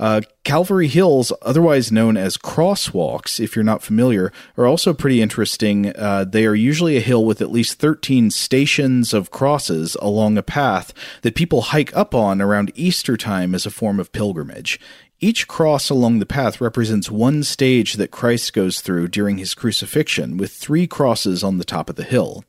Uh, 0.00 0.22
Calvary 0.44 0.88
Hills, 0.88 1.30
otherwise 1.42 1.92
known 1.92 2.16
as 2.16 2.38
crosswalks, 2.38 3.38
if 3.38 3.54
you're 3.54 3.62
not 3.62 3.82
familiar, 3.82 4.32
are 4.56 4.66
also 4.66 4.94
pretty 4.94 5.20
interesting. 5.20 5.94
Uh, 5.94 6.24
they 6.24 6.46
are 6.46 6.54
usually 6.54 6.96
a 6.96 7.02
hill 7.02 7.26
with 7.26 7.42
at 7.42 7.52
least 7.52 7.78
13 7.78 8.30
stations 8.30 9.12
of 9.12 9.30
crosses 9.30 9.98
along 10.00 10.38
a 10.38 10.42
path 10.42 10.94
that 11.20 11.34
people 11.34 11.60
hike 11.60 11.94
up 11.94 12.14
on 12.14 12.40
around 12.40 12.72
Easter 12.74 13.18
time 13.18 13.54
as 13.54 13.66
a 13.66 13.70
form 13.70 14.00
of 14.00 14.10
pilgrimage. 14.10 14.80
Each 15.22 15.46
cross 15.46 15.90
along 15.90 16.18
the 16.18 16.24
path 16.24 16.62
represents 16.62 17.10
one 17.10 17.42
stage 17.42 17.94
that 17.94 18.10
Christ 18.10 18.54
goes 18.54 18.80
through 18.80 19.08
during 19.08 19.36
his 19.36 19.52
crucifixion, 19.52 20.38
with 20.38 20.50
three 20.50 20.86
crosses 20.86 21.44
on 21.44 21.58
the 21.58 21.64
top 21.64 21.90
of 21.90 21.96
the 21.96 22.04
hill. 22.04 22.42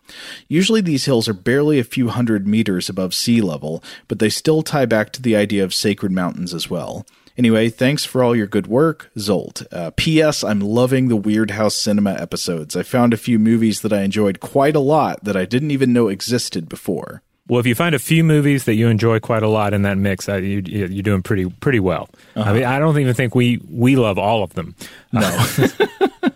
Usually 0.48 0.80
these 0.80 1.04
hills 1.04 1.28
are 1.28 1.34
barely 1.34 1.80
a 1.80 1.84
few 1.84 2.08
hundred 2.08 2.48
meters 2.48 2.88
above 2.88 3.14
sea 3.14 3.42
level, 3.42 3.84
but 4.08 4.20
they 4.20 4.30
still 4.30 4.64
tie 4.64 4.86
back 4.86 5.12
to 5.12 5.22
the 5.22 5.36
idea 5.36 5.66
of 5.66 5.74
sacred 5.74 6.14
mountains 6.14 6.54
as 6.54 6.70
well. 6.70 7.06
Anyway, 7.38 7.70
thanks 7.70 8.06
for 8.06 8.24
all 8.24 8.36
your 8.36 8.48
good 8.48 8.68
work, 8.68 9.10
Zsolt. 9.18 9.66
Uh, 9.72 9.92
P.S. 9.96 10.44
I'm 10.44 10.60
loving 10.60 11.08
the 11.08 11.16
Weird 11.16 11.52
House 11.52 11.76
Cinema 11.76 12.14
episodes. 12.14 12.76
I 12.76 12.84
found 12.84 13.14
a 13.14 13.18
few 13.18 13.40
movies 13.40 13.82
that 13.82 13.94
I 13.94 14.02
enjoyed 14.02 14.40
quite 14.40 14.76
a 14.76 14.80
lot 14.80 15.24
that 15.24 15.38
I 15.38 15.46
didn't 15.46 15.72
even 15.72 15.94
know 15.94 16.08
existed 16.08 16.68
before. 16.68 17.22
Well, 17.48 17.60
if 17.60 17.66
you 17.66 17.76
find 17.76 17.96
a 17.96 18.00
few 18.00 18.24
movies 18.24 18.66
that 18.66 18.76
you 18.76 18.88
enjoy 18.88 19.20
quite 19.20 19.44
a 19.44 19.50
lot 19.50 19.74
in 19.74 19.82
that 19.82 19.98
mix, 19.98 20.30
uh, 20.30 20.36
you, 20.36 20.62
you're 20.66 21.04
doing 21.04 21.22
pretty 21.22 21.50
pretty 21.50 21.80
well. 21.80 22.10
Uh-huh. 22.36 22.50
I 22.50 22.54
mean, 22.54 22.64
I 22.64 22.80
don't 22.80 22.98
even 23.00 23.14
think 23.14 23.36
we 23.36 23.62
we 23.70 23.96
love 23.96 24.18
all 24.18 24.44
of 24.44 24.54
them. 24.54 24.76
No. 25.12 25.46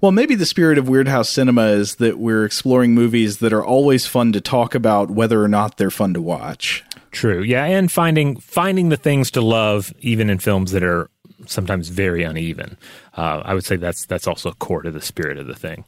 Well, 0.00 0.10
maybe 0.10 0.34
the 0.34 0.46
spirit 0.46 0.78
of 0.78 0.88
Weird 0.88 1.06
House 1.06 1.28
Cinema 1.28 1.66
is 1.66 1.96
that 1.96 2.18
we're 2.18 2.44
exploring 2.44 2.94
movies 2.94 3.38
that 3.38 3.52
are 3.52 3.64
always 3.64 4.06
fun 4.06 4.32
to 4.32 4.40
talk 4.40 4.74
about, 4.74 5.10
whether 5.10 5.42
or 5.42 5.46
not 5.46 5.76
they're 5.76 5.90
fun 5.90 6.14
to 6.14 6.20
watch. 6.20 6.82
True, 7.12 7.42
yeah, 7.42 7.64
and 7.66 7.92
finding 7.92 8.36
finding 8.36 8.88
the 8.88 8.96
things 8.96 9.30
to 9.32 9.42
love, 9.42 9.92
even 10.00 10.30
in 10.30 10.38
films 10.38 10.72
that 10.72 10.82
are 10.82 11.10
sometimes 11.46 11.88
very 11.88 12.22
uneven. 12.24 12.78
Uh, 13.16 13.42
I 13.44 13.54
would 13.54 13.64
say 13.64 13.76
that's 13.76 14.06
that's 14.06 14.26
also 14.26 14.52
core 14.52 14.82
to 14.82 14.90
the 14.90 15.00
spirit 15.00 15.38
of 15.38 15.46
the 15.46 15.54
thing. 15.54 15.84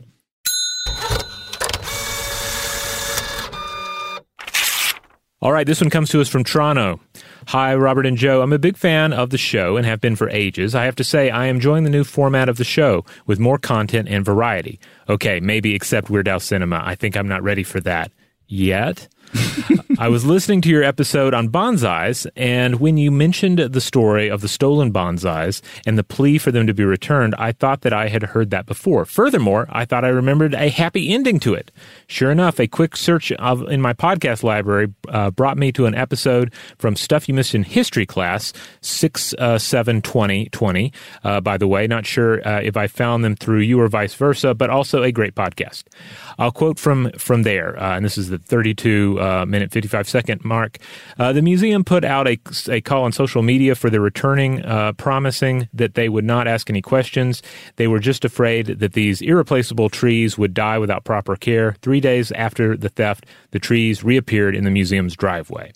All 5.40 5.52
right, 5.52 5.66
this 5.66 5.80
one 5.80 5.90
comes 5.90 6.08
to 6.10 6.22
us 6.22 6.28
from 6.28 6.44
Toronto. 6.44 7.00
Hi, 7.48 7.74
Robert 7.74 8.06
and 8.06 8.16
Joe. 8.16 8.40
I'm 8.40 8.54
a 8.54 8.58
big 8.58 8.78
fan 8.78 9.12
of 9.12 9.28
the 9.28 9.36
show 9.36 9.76
and 9.76 9.84
have 9.84 10.00
been 10.00 10.16
for 10.16 10.30
ages. 10.30 10.74
I 10.74 10.84
have 10.84 10.96
to 10.96 11.04
say, 11.04 11.28
I 11.28 11.46
am 11.46 11.56
enjoying 11.56 11.84
the 11.84 11.90
new 11.90 12.04
format 12.04 12.48
of 12.48 12.56
the 12.56 12.64
show 12.64 13.04
with 13.26 13.38
more 13.38 13.58
content 13.58 14.08
and 14.08 14.24
variety. 14.24 14.80
Okay, 15.06 15.40
maybe 15.40 15.74
except 15.74 16.08
Weird 16.08 16.28
Al 16.28 16.40
Cinema. 16.40 16.80
I 16.82 16.94
think 16.94 17.14
I'm 17.14 17.28
not 17.28 17.42
ready 17.42 17.62
for 17.62 17.80
that 17.80 18.10
yet. 18.46 19.08
I 19.98 20.08
was 20.08 20.24
listening 20.24 20.60
to 20.62 20.68
your 20.68 20.82
episode 20.82 21.34
on 21.34 21.48
bonsais, 21.48 22.26
and 22.36 22.80
when 22.80 22.96
you 22.96 23.10
mentioned 23.10 23.58
the 23.58 23.80
story 23.80 24.28
of 24.28 24.40
the 24.40 24.48
stolen 24.48 24.92
bonsais 24.92 25.62
and 25.86 25.96
the 25.96 26.04
plea 26.04 26.38
for 26.38 26.50
them 26.50 26.66
to 26.66 26.74
be 26.74 26.84
returned, 26.84 27.34
I 27.38 27.52
thought 27.52 27.82
that 27.82 27.92
I 27.92 28.08
had 28.08 28.22
heard 28.22 28.50
that 28.50 28.66
before. 28.66 29.04
Furthermore, 29.04 29.66
I 29.70 29.84
thought 29.84 30.04
I 30.04 30.08
remembered 30.08 30.54
a 30.54 30.68
happy 30.68 31.12
ending 31.12 31.38
to 31.40 31.54
it. 31.54 31.70
Sure 32.06 32.30
enough, 32.30 32.58
a 32.58 32.66
quick 32.66 32.96
search 32.96 33.32
of 33.32 33.62
in 33.68 33.80
my 33.80 33.92
podcast 33.92 34.42
library 34.42 34.92
uh, 35.08 35.30
brought 35.30 35.58
me 35.58 35.72
to 35.72 35.86
an 35.86 35.94
episode 35.94 36.52
from 36.78 36.96
Stuff 36.96 37.28
You 37.28 37.34
Missed 37.34 37.54
in 37.54 37.62
History 37.62 38.06
class, 38.06 38.52
6 38.80 39.34
uh, 39.34 39.58
7 39.58 40.02
20 40.02 40.46
20. 40.46 40.92
Uh, 41.22 41.40
by 41.40 41.56
the 41.56 41.68
way, 41.68 41.86
not 41.86 42.06
sure 42.06 42.46
uh, 42.46 42.60
if 42.60 42.76
I 42.76 42.86
found 42.86 43.24
them 43.24 43.36
through 43.36 43.60
you 43.60 43.80
or 43.80 43.88
vice 43.88 44.14
versa, 44.14 44.54
but 44.54 44.70
also 44.70 45.02
a 45.02 45.12
great 45.12 45.34
podcast. 45.34 45.84
I'll 46.38 46.52
quote 46.52 46.78
from 46.78 47.10
from 47.12 47.42
there, 47.42 47.80
uh, 47.80 47.96
and 47.96 48.04
this 48.04 48.18
is 48.18 48.28
the 48.28 48.38
32 48.38 49.20
uh, 49.20 49.46
minute 49.46 49.70
55 49.70 50.08
second 50.08 50.44
mark. 50.44 50.78
Uh, 51.18 51.32
the 51.32 51.42
museum 51.42 51.84
put 51.84 52.04
out 52.04 52.26
a, 52.26 52.38
a 52.68 52.80
call 52.80 53.04
on 53.04 53.12
social 53.12 53.42
media 53.42 53.74
for 53.74 53.90
the 53.90 54.00
returning, 54.00 54.64
uh, 54.64 54.92
promising 54.92 55.68
that 55.72 55.94
they 55.94 56.08
would 56.08 56.24
not 56.24 56.46
ask 56.46 56.68
any 56.70 56.82
questions. 56.82 57.42
They 57.76 57.86
were 57.86 58.00
just 58.00 58.24
afraid 58.24 58.66
that 58.66 58.92
these 58.92 59.20
irreplaceable 59.20 59.88
trees 59.88 60.36
would 60.38 60.54
die 60.54 60.78
without 60.78 61.04
proper 61.04 61.36
care. 61.36 61.76
Three 61.82 62.00
days 62.00 62.32
after 62.32 62.76
the 62.76 62.88
theft, 62.88 63.26
the 63.50 63.58
trees 63.58 64.02
reappeared 64.04 64.54
in 64.54 64.64
the 64.64 64.70
museum's 64.70 65.16
driveway. 65.16 65.72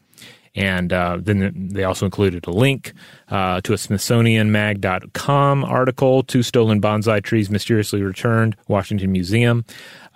And 0.58 0.92
uh, 0.92 1.18
then 1.20 1.68
they 1.72 1.84
also 1.84 2.04
included 2.04 2.48
a 2.48 2.50
link 2.50 2.92
uh, 3.28 3.60
to 3.60 3.74
a 3.74 3.76
SmithsonianMag.com 3.76 5.64
article, 5.64 6.24
Two 6.24 6.42
Stolen 6.42 6.80
Bonsai 6.80 7.22
Trees 7.22 7.48
Mysteriously 7.48 8.02
Returned, 8.02 8.56
Washington 8.66 9.12
Museum. 9.12 9.64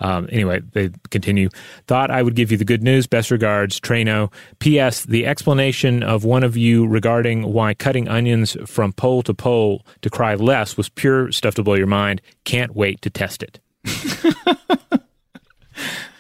Um, 0.01 0.29
anyway, 0.33 0.61
they 0.73 0.91
continue. 1.11 1.49
Thought 1.87 2.11
I 2.11 2.25
would 2.25 2.35
give 2.35 2.51
you 2.51 2.57
the 2.57 2.65
good 2.65 2.83
news. 2.83 3.07
Best 3.07 3.31
regards, 3.31 3.79
Trano. 3.79 4.33
P.S. 4.59 5.05
The 5.05 5.27
explanation 5.27 6.03
of 6.03 6.25
one 6.25 6.43
of 6.43 6.57
you 6.57 6.89
regarding 6.89 7.53
why 7.53 7.73
cutting 7.73 8.09
onions 8.09 8.57
from 8.67 8.93
pole 8.93 9.23
to 9.23 9.35
pole 9.35 9.87
to 10.01 10.11
cry 10.11 10.35
less 10.35 10.77
was 10.77 10.89
pure 10.89 11.31
stuff 11.31 11.55
to 11.55 11.63
blow 11.63 11.75
your 11.75 11.87
mind. 11.87 12.21
Can't 12.43 12.75
wait 12.75 13.01
to 13.03 13.11
test 13.11 13.45
it. 13.45 13.61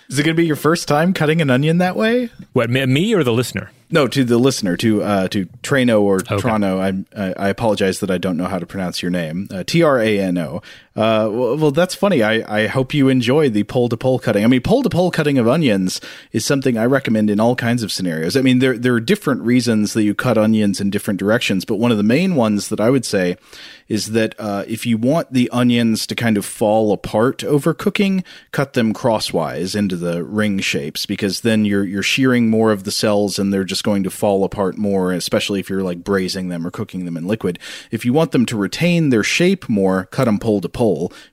Is 0.09 0.19
it 0.19 0.23
going 0.23 0.37
to 0.37 0.41
be 0.41 0.47
your 0.47 0.55
first 0.55 0.87
time 0.87 1.13
cutting 1.13 1.41
an 1.41 1.51
onion 1.51 1.79
that 1.79 1.97
way? 1.97 2.31
What, 2.53 2.71
me 2.71 3.15
or 3.15 3.25
the 3.25 3.33
listener? 3.33 3.73
No, 3.93 4.09
to 4.09 4.25
the 4.25 4.39
listener, 4.39 4.77
to 4.79 5.03
uh, 5.03 5.29
to 5.29 5.45
Trano 5.63 6.01
or 6.01 6.17
okay. 6.17 6.37
Trano. 6.37 7.07
I, 7.15 7.35
I 7.37 7.49
apologize 7.51 8.01
that 8.01 8.11
I 8.11 8.17
don't 8.17 8.39
know 8.39 8.47
how 8.47 8.59
to 8.59 8.65
pronounce 8.65 9.03
your 9.03 9.11
name. 9.11 9.49
Uh, 9.51 9.65
T 9.65 9.83
R 9.83 10.01
A 10.01 10.19
N 10.19 10.39
O. 10.39 10.63
Uh, 10.95 11.27
well, 11.33 11.57
well, 11.57 11.71
that's 11.71 11.95
funny. 11.95 12.23
I, 12.23 12.65
I 12.65 12.67
hope 12.67 12.93
you 12.93 13.09
enjoy 13.09 13.49
the 13.49 13.65
pole 13.65 13.89
to 13.89 13.97
pole 13.97 14.19
cutting. 14.19 14.45
I 14.45 14.47
mean, 14.47 14.61
pole 14.61 14.83
to 14.83 14.91
pole 14.91 15.11
cutting 15.11 15.39
of 15.39 15.49
onions 15.49 16.03
is 16.33 16.45
something 16.45 16.77
I 16.77 16.85
recommend 16.85 17.31
in 17.31 17.41
all 17.41 17.57
kinds 17.57 17.83
of 17.83 17.91
scenarios. 17.91 18.37
I 18.37 18.43
mean, 18.43 18.59
there 18.59 18.77
there 18.77 18.93
are 18.93 19.01
different 19.01 19.41
reasons 19.41 19.95
that 19.95 20.03
you 20.03 20.15
cut 20.15 20.37
onions 20.37 20.83
in 20.83 20.91
different 20.91 21.19
directions, 21.19 21.65
but 21.65 21.77
one 21.77 21.93
of 21.93 21.97
the 21.97 22.03
main 22.03 22.35
ones 22.35 22.69
that 22.69 22.79
I 22.79 22.91
would 22.91 23.07
say 23.07 23.37
is 23.89 24.13
that 24.13 24.35
uh, 24.39 24.65
if 24.69 24.85
you 24.85 24.99
want 24.99 25.33
the 25.33 25.49
onions 25.51 26.07
to 26.07 26.15
kind 26.15 26.37
of 26.37 26.45
fall 26.45 26.93
apart 26.93 27.43
over 27.43 27.73
cooking, 27.73 28.23
cut 28.51 28.75
them 28.75 28.93
crosswise 28.93 29.75
into 29.75 29.97
the 29.97 30.23
ring 30.23 30.59
shapes 30.59 31.07
because 31.07 31.41
then 31.41 31.65
you're 31.65 31.85
you're 31.85 32.03
shearing 32.03 32.51
more 32.51 32.71
of 32.71 32.85
the 32.85 32.91
cells 32.91 33.39
and 33.39 33.51
they're 33.51 33.65
just 33.65 33.85
going 33.85 34.03
to 34.03 34.11
fall 34.11 34.45
apart 34.45 34.77
more, 34.77 35.11
especially 35.13 35.59
if 35.59 35.71
you're 35.71 35.83
like 35.83 36.05
braising 36.05 36.49
them 36.49 36.67
or 36.67 36.71
cooking 36.71 37.07
them 37.07 37.17
in 37.17 37.27
liquid. 37.27 37.59
If 37.91 38.05
you 38.05 38.13
want 38.13 38.33
them 38.33 38.45
to 38.47 38.59
retain 38.59 39.09
their 39.09 39.25
shape 39.25 39.71
more, 39.71 40.05
cut 40.07 40.27
them 40.27 40.39
pole 40.39 40.61
to 40.61 40.69
pole 40.69 40.82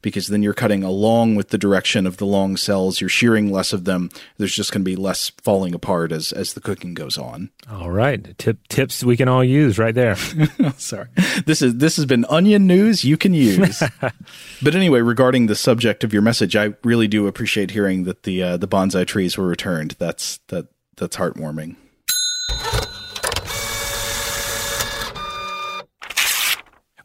because 0.02 0.28
then 0.28 0.44
you're 0.44 0.54
cutting 0.54 0.84
along 0.84 1.36
with 1.36 1.50
the 1.50 1.58
direction 1.58 2.06
of 2.06 2.18
the 2.18 2.26
long 2.26 2.58
cells. 2.58 3.00
You're 3.00 3.10
shearing 3.10 3.52
less 3.52 3.74
of 3.74 3.86
them. 3.86 4.10
There's 4.38 4.56
just 4.56 4.72
going 4.72 4.82
to 4.82 4.90
be 4.90 4.96
less 4.96 5.32
falling 5.42 5.74
apart 5.74 6.12
as 6.12 6.32
as 6.34 6.54
the 6.54 6.62
cooking 6.62 6.94
goes 6.94 7.18
on. 7.18 7.52
All 7.72 7.90
right, 7.90 8.38
tip 8.38 8.68
tips 8.68 9.04
we 9.04 9.16
can 9.16 9.28
all 9.28 9.44
use 9.44 9.80
right 9.80 9.96
there. 9.96 10.16
Sorry, 10.78 11.08
this 11.46 11.62
is 11.62 11.78
this 11.78 11.96
has 11.96 12.06
been 12.06 12.26
onion 12.30 12.50
onion 12.50 12.68
news 12.68 13.04
you 13.04 13.18
can 13.18 13.34
use. 13.34 13.84
but 14.62 14.76
anyway, 14.76 15.02
regarding 15.02 15.46
the 15.46 15.56
subject 15.56 16.04
of 16.04 16.14
your 16.14 16.22
message, 16.22 16.56
I 16.56 16.74
really 16.84 17.08
do 17.08 17.28
appreciate 17.28 17.72
hearing 17.72 18.04
that 18.06 18.24
the 18.24 18.42
uh, 18.42 18.58
the 18.58 18.68
bonsai 18.68 19.06
trees 19.06 19.38
were 19.38 19.48
returned. 19.48 19.96
That's 20.00 20.38
that 20.48 20.68
that's 20.98 21.18
heartwarming. 21.18 21.76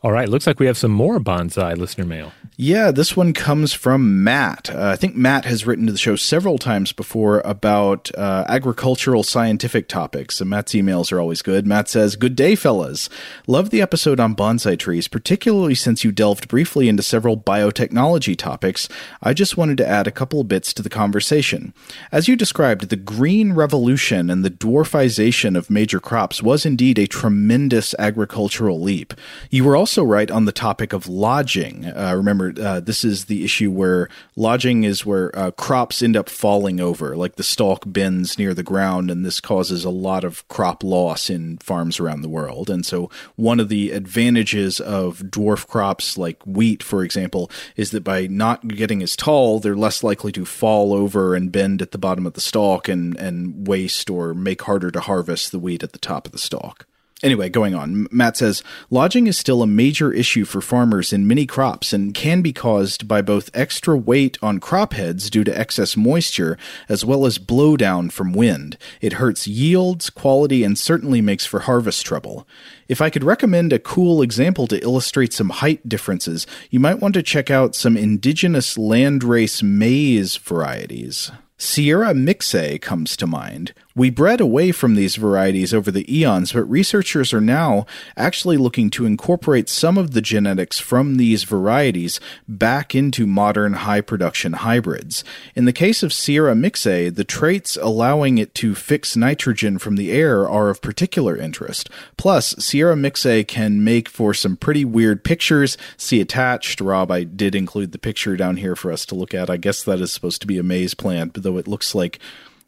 All 0.05 0.13
right, 0.13 0.29
looks 0.29 0.47
like 0.47 0.61
we 0.61 0.67
have 0.67 0.77
some 0.77 0.91
more 0.91 1.19
bonsai 1.19 1.79
listener 1.79 2.05
mail. 2.05 2.31
Yeah, 2.59 2.91
this 2.91 3.17
one 3.17 3.33
comes 3.33 3.73
from 3.73 4.23
Matt. 4.23 4.69
Uh, 4.69 4.89
I 4.89 4.97
think 4.97 5.17
Matt 5.17 5.47
has 5.47 5.67
written 5.67 5.87
to 5.87 5.93
the 5.93 5.99
show 5.99 6.15
several 6.15 6.59
times 6.59 6.93
before 6.93 7.41
about 7.41 8.15
uh, 8.15 8.45
agricultural 8.47 9.23
scientific 9.23 9.89
topics. 9.89 10.43
And 10.43 10.51
Matt's 10.51 10.75
emails 10.75 11.11
are 11.11 11.19
always 11.19 11.41
good. 11.41 11.67
Matt 11.67 11.89
says, 11.89 12.17
Good 12.17 12.37
day, 12.37 12.55
fellas. 12.55 13.09
Love 13.47 13.71
the 13.71 13.81
episode 13.81 14.21
on 14.21 14.37
bonsai 14.37 14.79
trees, 14.79 15.09
particularly 15.09 15.75
since 15.75 16.05
you 16.05 16.13
delved 16.13 16.49
briefly 16.49 16.87
into 16.87 17.03
several 17.03 17.39
biotechnology 17.39 18.37
topics. 18.37 18.91
I 19.23 19.33
just 19.33 19.57
wanted 19.57 19.79
to 19.79 19.89
add 19.89 20.07
a 20.07 20.13
couple 20.13 20.45
bits 20.45 20.75
to 20.75 20.83
the 20.83 20.91
conversation. 20.91 21.73
As 22.13 22.29
you 22.29 22.37
described, 22.37 22.91
the 22.91 22.97
green 22.97 23.55
revolution 23.55 24.29
and 24.29 24.45
the 24.45 24.51
dwarfization 24.51 25.57
of 25.57 25.71
major 25.71 25.99
crops 25.99 26.43
was 26.43 26.67
indeed 26.67 26.99
a 26.99 27.07
tremendous 27.07 27.95
agricultural 27.99 28.81
leap. 28.81 29.15
You 29.51 29.65
were 29.65 29.75
also 29.75 29.94
right 30.03 30.31
on 30.31 30.45
the 30.45 30.53
topic 30.53 30.93
of 30.93 31.07
lodging. 31.07 31.87
Uh, 31.87 32.13
remember, 32.15 32.35
remember 32.35 32.63
uh, 32.63 32.81
this 32.81 33.05
is 33.05 33.27
the 33.27 33.45
issue 33.45 33.71
where 33.71 34.09
lodging 34.37 34.85
is 34.85 35.07
where 35.07 35.37
uh, 35.39 35.51
crops 35.53 36.03
end 36.03 36.17
up 36.17 36.29
falling 36.29 36.81
over, 36.81 37.17
like 37.17 37.37
the 37.37 37.43
stalk 37.43 37.85
bends 37.87 38.39
near 38.39 38.55
the 38.55 38.63
ground, 38.63 39.11
and 39.11 39.25
this 39.25 39.41
causes 39.41 39.85
a 39.85 39.91
lot 39.91 40.25
of 40.25 40.47
crop 40.49 40.83
loss 40.83 41.31
in 41.31 41.59
farms 41.59 42.01
around 42.01 42.23
the 42.23 42.29
world. 42.29 42.71
And 42.71 42.85
so, 42.85 43.11
one 43.37 43.61
of 43.61 43.69
the 43.69 43.91
advantages 43.91 44.81
of 44.81 45.19
dwarf 45.21 45.67
crops 45.67 46.19
like 46.19 46.43
wheat, 46.45 46.83
for 46.83 47.05
example, 47.05 47.51
is 47.77 47.91
that 47.91 48.05
by 48.05 48.27
not 48.27 48.67
getting 48.69 49.03
as 49.03 49.17
tall, 49.17 49.61
they're 49.61 49.77
less 49.77 50.03
likely 50.03 50.33
to 50.33 50.45
fall 50.45 50.93
over 50.93 51.35
and 51.35 51.53
bend 51.53 51.83
at 51.83 51.93
the 51.93 51.99
bottom 51.99 52.27
of 52.27 52.35
the 52.35 52.41
stalk 52.41 52.89
and, 52.89 53.17
and 53.17 53.67
waste 53.67 54.11
or 54.11 54.35
make 54.35 54.63
harder 54.63 54.91
to 54.91 55.01
harvest 55.01 55.53
the 55.53 55.59
wheat 55.59 55.83
at 55.83 55.93
the 55.93 55.99
top 55.99 56.27
of 56.27 56.33
the 56.33 56.39
stalk. 56.39 56.87
Anyway, 57.23 57.49
going 57.49 57.75
on. 57.75 58.09
Matt 58.11 58.37
says 58.37 58.63
lodging 58.91 59.27
is 59.27 59.39
still 59.39 59.63
a 59.63 59.67
major 59.67 60.13
issue 60.13 60.45
for 60.45 60.61
farmers 60.61 61.13
in 61.13 61.27
many 61.27 61.47
crops 61.47 61.93
and 61.93 62.13
can 62.13 62.43
be 62.43 62.53
caused 62.53 63.07
by 63.07 63.23
both 63.23 63.51
extra 63.55 63.97
weight 63.97 64.37
on 64.43 64.59
crop 64.59 64.93
heads 64.93 65.31
due 65.31 65.45
to 65.45 65.59
excess 65.59 65.97
moisture 65.97 66.59
as 66.89 67.05
well 67.05 67.25
as 67.25 67.39
blowdown 67.39 68.11
from 68.11 68.33
wind. 68.33 68.77
It 69.01 69.15
hurts 69.15 69.47
yields, 69.47 70.11
quality, 70.11 70.65
and 70.65 70.77
certainly 70.77 71.23
makes 71.23 71.47
for 71.47 71.61
harvest 71.61 72.05
trouble. 72.05 72.49
If 72.89 73.01
I 73.01 73.11
could 73.11 73.25
recommend 73.25 73.73
a 73.73 73.79
cool 73.79 74.21
example 74.21 74.67
to 74.67 74.83
illustrate 74.83 75.33
some 75.33 75.51
height 75.51 75.89
differences, 75.89 76.47
you 76.69 76.81
might 76.81 77.01
want 77.01 77.15
to 77.15 77.23
check 77.23 77.49
out 77.49 77.77
some 77.77 77.97
indigenous 77.97 78.77
landrace 78.77 79.63
maize 79.63 80.37
varieties. 80.37 81.31
Sierra 81.57 82.13
Mixe 82.13 82.81
comes 82.81 83.17
to 83.17 83.27
mind. 83.27 83.73
We 83.97 84.11
bred 84.11 84.41
away 84.41 84.73
from 84.73 84.97
these 84.97 85.15
varieties 85.15 85.73
over 85.73 85.93
the 85.93 86.13
eons, 86.13 86.53
but 86.53 86.65
researchers 86.65 87.33
are 87.33 87.41
now 87.41 87.87
actually 88.17 88.57
looking 88.57 88.91
to 88.91 89.07
incorporate 89.07 89.69
some 89.69 89.97
of 89.97 90.11
the 90.11 90.21
genetics 90.21 90.81
from 90.81 91.17
these 91.17 91.45
varieties 91.45 92.19
back 92.49 92.97
into 92.97 93.25
modern 93.25 93.75
high 93.75 94.01
production 94.01 94.55
hybrids. 94.55 95.23
In 95.55 95.65
the 95.65 95.73
case 95.73 96.03
of 96.03 96.13
Sierra 96.13 96.55
Mixe, 96.55 97.15
the 97.15 97.23
traits 97.23 97.79
allowing 97.81 98.39
it 98.39 98.53
to 98.57 98.75
fix 98.75 99.17
nitrogen 99.17 99.79
from 99.79 99.95
the 99.95 100.11
air 100.11 100.49
are 100.49 100.71
of 100.71 100.83
particular 100.83 101.37
interest. 101.37 101.89
Plus, 102.17 102.53
Sierra 102.59 102.97
Mixe 102.97 103.47
can 103.47 103.85
make 103.85 104.09
for 104.09 104.35
some 104.35 104.57
pretty 104.57 104.85
weird 104.85 105.23
pictures. 105.23 105.79
See 105.97 106.21
attached. 106.21 106.81
Rob, 106.81 107.13
I 107.13 107.23
did 107.23 107.55
include 107.55 107.93
the 107.93 107.99
picture 107.99 108.37
down 108.37 108.57
here 108.57 108.75
for 108.75 108.91
us 108.91 109.07
to 109.07 109.15
look 109.15 109.35
at. 109.35 109.49
I 109.49 109.57
guess 109.57 109.85
that 109.85 110.01
is 110.01 110.11
supposed 110.11 110.41
to 110.41 110.49
be 110.49 110.59
a 110.59 110.65
maize 110.65 110.95
plant, 110.95 111.35
though 111.41 111.59
it 111.59 111.69
looks 111.69 111.95
like 111.95 112.19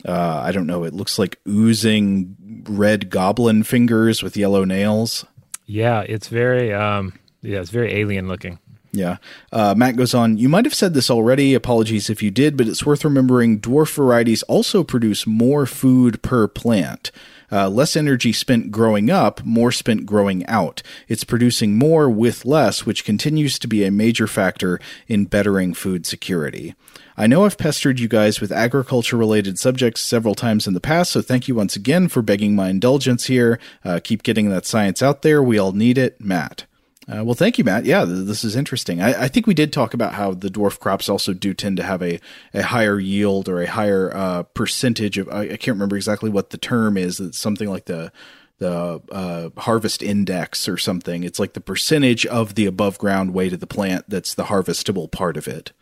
uh, 0.06 0.40
I 0.44 0.52
don't 0.52 0.66
know. 0.66 0.84
It 0.84 0.94
looks 0.94 1.18
like 1.18 1.38
oozing 1.48 2.64
red 2.68 3.10
goblin 3.10 3.62
fingers 3.62 4.22
with 4.22 4.36
yellow 4.36 4.64
nails. 4.64 5.26
Yeah, 5.66 6.00
it's 6.02 6.28
very 6.28 6.72
um, 6.72 7.18
yeah, 7.42 7.60
it's 7.60 7.70
very 7.70 7.94
alien 7.94 8.28
looking. 8.28 8.58
Yeah. 8.92 9.18
Uh, 9.52 9.74
Matt 9.76 9.96
goes 9.96 10.14
on, 10.14 10.38
you 10.38 10.48
might 10.48 10.64
have 10.64 10.74
said 10.74 10.94
this 10.94 11.10
already. 11.10 11.52
Apologies 11.54 12.08
if 12.08 12.22
you 12.22 12.30
did, 12.30 12.56
but 12.56 12.66
it's 12.66 12.86
worth 12.86 13.04
remembering 13.04 13.60
dwarf 13.60 13.94
varieties 13.94 14.42
also 14.44 14.82
produce 14.82 15.26
more 15.26 15.66
food 15.66 16.22
per 16.22 16.48
plant. 16.48 17.10
Uh, 17.50 17.68
less 17.68 17.96
energy 17.96 18.32
spent 18.32 18.70
growing 18.70 19.10
up, 19.10 19.44
more 19.44 19.72
spent 19.72 20.06
growing 20.06 20.44
out. 20.46 20.82
It's 21.08 21.24
producing 21.24 21.78
more 21.78 22.08
with 22.10 22.44
less, 22.44 22.84
which 22.84 23.04
continues 23.04 23.58
to 23.58 23.68
be 23.68 23.84
a 23.84 23.90
major 23.90 24.26
factor 24.26 24.80
in 25.06 25.26
bettering 25.26 25.74
food 25.74 26.06
security. 26.06 26.74
I 27.16 27.26
know 27.26 27.44
I've 27.44 27.56
pestered 27.56 27.98
you 27.98 28.08
guys 28.08 28.40
with 28.40 28.52
agriculture 28.52 29.16
related 29.16 29.58
subjects 29.58 30.02
several 30.02 30.34
times 30.34 30.66
in 30.66 30.74
the 30.74 30.80
past, 30.80 31.12
so 31.12 31.22
thank 31.22 31.48
you 31.48 31.54
once 31.54 31.74
again 31.74 32.08
for 32.08 32.20
begging 32.20 32.54
my 32.54 32.68
indulgence 32.68 33.26
here. 33.26 33.58
Uh, 33.84 34.00
keep 34.02 34.22
getting 34.22 34.50
that 34.50 34.66
science 34.66 35.02
out 35.02 35.22
there. 35.22 35.42
We 35.42 35.58
all 35.58 35.72
need 35.72 35.96
it. 35.96 36.20
Matt. 36.20 36.66
Uh, 37.08 37.22
well, 37.22 37.34
thank 37.34 37.56
you, 37.56 37.62
Matt. 37.62 37.84
Yeah, 37.84 38.04
th- 38.04 38.26
this 38.26 38.42
is 38.42 38.56
interesting. 38.56 39.00
I, 39.00 39.24
I, 39.24 39.28
think 39.28 39.46
we 39.46 39.54
did 39.54 39.72
talk 39.72 39.94
about 39.94 40.14
how 40.14 40.34
the 40.34 40.48
dwarf 40.48 40.80
crops 40.80 41.08
also 41.08 41.32
do 41.32 41.54
tend 41.54 41.76
to 41.76 41.84
have 41.84 42.02
a, 42.02 42.18
a 42.52 42.62
higher 42.62 42.98
yield 42.98 43.48
or 43.48 43.62
a 43.62 43.66
higher 43.66 44.12
uh, 44.12 44.42
percentage 44.42 45.16
of. 45.16 45.28
I, 45.28 45.42
I, 45.42 45.56
can't 45.56 45.76
remember 45.76 45.94
exactly 45.94 46.30
what 46.30 46.50
the 46.50 46.58
term 46.58 46.96
is. 46.96 47.20
It's 47.20 47.38
something 47.38 47.70
like 47.70 47.84
the 47.84 48.10
the 48.58 49.00
uh, 49.12 49.60
harvest 49.60 50.02
index 50.02 50.68
or 50.68 50.78
something. 50.78 51.22
It's 51.22 51.38
like 51.38 51.52
the 51.52 51.60
percentage 51.60 52.26
of 52.26 52.56
the 52.56 52.66
above 52.66 52.98
ground 52.98 53.34
weight 53.34 53.52
of 53.52 53.60
the 53.60 53.66
plant 53.66 54.06
that's 54.08 54.34
the 54.34 54.44
harvestable 54.44 55.08
part 55.10 55.36
of 55.36 55.46
it. 55.46 55.72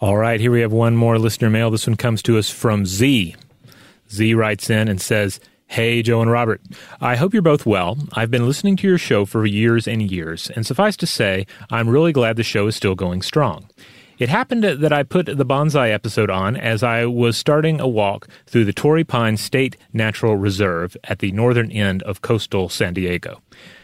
All 0.00 0.16
right, 0.16 0.40
here 0.40 0.50
we 0.50 0.62
have 0.62 0.72
one 0.72 0.96
more 0.96 1.18
listener 1.18 1.50
mail. 1.50 1.70
This 1.70 1.86
one 1.86 1.96
comes 1.96 2.22
to 2.22 2.38
us 2.38 2.48
from 2.48 2.86
Z. 2.86 3.36
Z 4.10 4.34
writes 4.34 4.70
in 4.70 4.88
and 4.88 4.98
says, 4.98 5.40
Hey, 5.70 6.02
Joe 6.02 6.20
and 6.20 6.28
Robert. 6.28 6.60
I 7.00 7.14
hope 7.14 7.32
you're 7.32 7.42
both 7.42 7.64
well. 7.64 7.96
I've 8.14 8.28
been 8.28 8.44
listening 8.44 8.76
to 8.78 8.88
your 8.88 8.98
show 8.98 9.24
for 9.24 9.46
years 9.46 9.86
and 9.86 10.02
years, 10.10 10.50
and 10.50 10.66
suffice 10.66 10.96
to 10.96 11.06
say, 11.06 11.46
I'm 11.70 11.88
really 11.88 12.12
glad 12.12 12.34
the 12.34 12.42
show 12.42 12.66
is 12.66 12.74
still 12.74 12.96
going 12.96 13.22
strong. 13.22 13.70
It 14.18 14.28
happened 14.28 14.64
that 14.64 14.92
I 14.92 15.04
put 15.04 15.26
the 15.26 15.46
bonsai 15.46 15.92
episode 15.92 16.28
on 16.28 16.56
as 16.56 16.82
I 16.82 17.06
was 17.06 17.36
starting 17.36 17.80
a 17.80 17.86
walk 17.86 18.26
through 18.48 18.64
the 18.64 18.72
Torrey 18.72 19.04
Pine 19.04 19.36
State 19.36 19.76
Natural 19.92 20.36
Reserve 20.36 20.96
at 21.04 21.20
the 21.20 21.30
northern 21.30 21.70
end 21.70 22.02
of 22.02 22.20
coastal 22.20 22.68
San 22.68 22.94
Diego. 22.94 23.40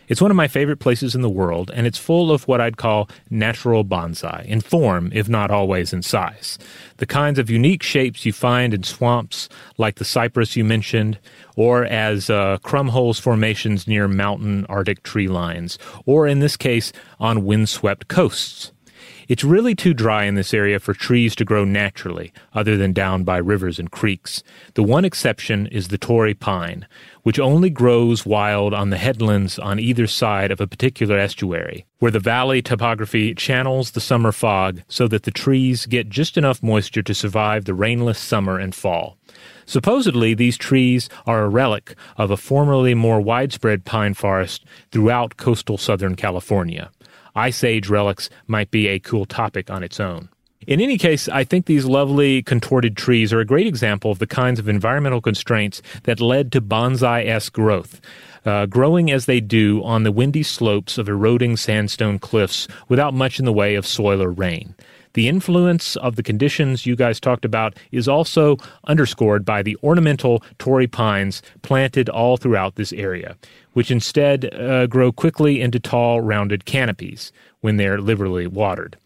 It's 0.09 0.21
one 0.21 0.31
of 0.31 0.37
my 0.37 0.49
favorite 0.49 0.79
places 0.79 1.14
in 1.14 1.23
the 1.23 1.29
world, 1.29 1.71
and 1.75 1.87
it's 1.87 1.99
full 1.99 2.31
of 2.31 2.47
what 2.47 2.61
I'd 2.61 2.77
call 2.77 3.09
natural 3.29 3.85
bonsai, 3.85 4.45
in 4.47 4.61
form, 4.61 5.11
if 5.12 5.29
not 5.29 5.51
always 5.51 5.92
in 5.92 6.03
size. 6.03 6.59
The 6.99 7.07
kinds 7.07 7.38
of 7.38 7.51
unique 7.51 7.83
shapes 7.83 8.25
you 8.25 8.33
find 8.33 8.73
in 8.73 8.85
swamps, 8.85 9.49
like 9.79 9.97
the 9.97 10.05
cypress 10.05 10.57
you 10.57 10.64
mentioned, 10.64 11.19
or 11.57 11.85
as 11.85 12.31
uh, 12.31 12.59
krummholz 12.59 13.21
formations 13.21 13.88
near 13.88 14.07
mountain 14.07 14.64
Arctic 14.69 15.03
tree 15.03 15.29
lines, 15.29 15.79
or 16.05 16.27
in 16.27 16.38
this 16.38 16.57
case, 16.57 16.92
on 17.19 17.45
windswept 17.45 18.09
coasts. 18.09 18.73
It's 19.29 19.43
really 19.43 19.75
too 19.75 19.93
dry 19.93 20.25
in 20.25 20.37
this 20.37 20.55
area 20.55 20.79
for 20.79 20.95
trees 20.95 21.35
to 21.37 21.45
grow 21.45 21.65
naturally, 21.65 22.33
other 22.55 22.77
than 22.77 22.93
down 22.93 23.25
by 23.25 23.39
rivers 23.39 23.81
and 23.81 23.91
creeks. 23.91 24.45
The 24.75 24.85
one 24.85 25.05
exception 25.05 25.67
is 25.67 25.89
the 25.89 25.99
Torrey 25.99 26.35
pine, 26.35 26.87
which 27.25 27.41
only 27.41 27.69
grows 27.69 28.25
wild 28.25 28.73
on 28.73 28.91
the 28.91 28.99
headlands 28.99 29.59
on 29.59 29.81
either 29.81 30.07
side 30.07 30.53
of 30.53 30.61
a 30.61 30.67
particular 30.69 31.19
estuary, 31.19 31.87
where 31.99 32.12
the 32.12 32.21
valley 32.21 32.62
topography 32.62 33.35
channels 33.35 33.91
the 33.91 34.01
summer 34.01 34.31
fog 34.31 34.83
so 34.87 35.09
that 35.09 35.25
the 35.25 35.33
trees 35.33 35.87
get 35.87 36.09
just 36.09 36.39
enough 36.39 36.62
moisture 36.62 37.03
to 37.03 37.15
survive 37.15 37.65
the 37.65 37.75
rainless 37.75 38.21
summer 38.21 38.61
and 38.61 38.77
fall. 38.77 39.17
Supposedly, 39.65 40.35
these 40.35 40.57
trees 40.57 41.09
are 41.27 41.43
a 41.43 41.49
relic 41.49 41.97
of 42.17 42.31
a 42.31 42.37
formerly 42.37 42.95
more 42.95 43.21
widespread 43.21 43.85
pine 43.85 44.15
forest 44.15 44.65
throughout 44.93 45.37
coastal 45.37 45.77
Southern 45.79 46.15
California. 46.15 46.93
Ice 47.37 47.62
Age 47.62 47.88
relics 47.88 48.29
might 48.46 48.70
be 48.70 48.88
a 48.88 48.99
cool 48.99 49.27
topic 49.27 49.70
on 49.70 49.83
its 49.83 50.01
own. 50.01 50.29
In 50.66 50.81
any 50.81 50.99
case, 50.99 51.29
I 51.29 51.44
think 51.44 51.66
these 51.66 51.85
lovely 51.85 52.42
contorted 52.42 52.96
trees 52.96 53.33
are 53.33 53.38
a 53.38 53.44
great 53.44 53.68
example 53.68 54.11
of 54.11 54.18
the 54.18 54.27
kinds 54.27 54.59
of 54.59 54.68
environmental 54.68 55.20
constraints 55.20 55.81
that 56.05 56.20
led 56.20 56.51
to 56.53 56.61
bonsai 56.61 57.27
esque 57.27 57.53
growth. 57.53 58.01
Uh, 58.44 58.66
growing 58.66 59.11
as 59.11 59.27
they 59.27 59.40
do 59.40 59.83
on 59.85 60.03
the 60.03 60.12
windy 60.12 60.42
slopes 60.42 60.99
of 60.99 61.09
eroding 61.09 61.57
sandstone 61.57 62.18
cliffs 62.18 62.66
without 62.88 63.14
much 63.14 63.38
in 63.38 63.44
the 63.44 63.53
way 63.53 63.75
of 63.75 63.87
soil 63.87 64.22
or 64.22 64.31
rain. 64.31 64.75
The 65.16 65.29
influence 65.29 65.96
of 65.96 66.16
the 66.16 66.22
conditions 66.22 66.85
you 66.85 66.94
guys 66.94 67.18
talked 67.18 67.46
about 67.46 67.74
is 67.90 68.07
also 68.07 68.59
underscored 68.87 69.46
by 69.46 69.62
the 69.62 69.79
ornamental 69.83 70.42
Torrey 70.59 70.87
pines 70.87 71.40
planted 71.62 72.11
all 72.11 72.37
throughout 72.37 72.74
this 72.74 72.92
area 72.92 73.35
which 73.76 73.90
instead 73.90 74.55
uh, 74.55 74.87
grow 74.87 75.12
quickly 75.12 75.61
into 75.61 75.79
tall, 75.79 76.22
rounded 76.22 76.64
canopies 76.64 77.31
when 77.61 77.76
they're 77.76 78.00
liberally 78.00 78.46
watered. 78.46 78.96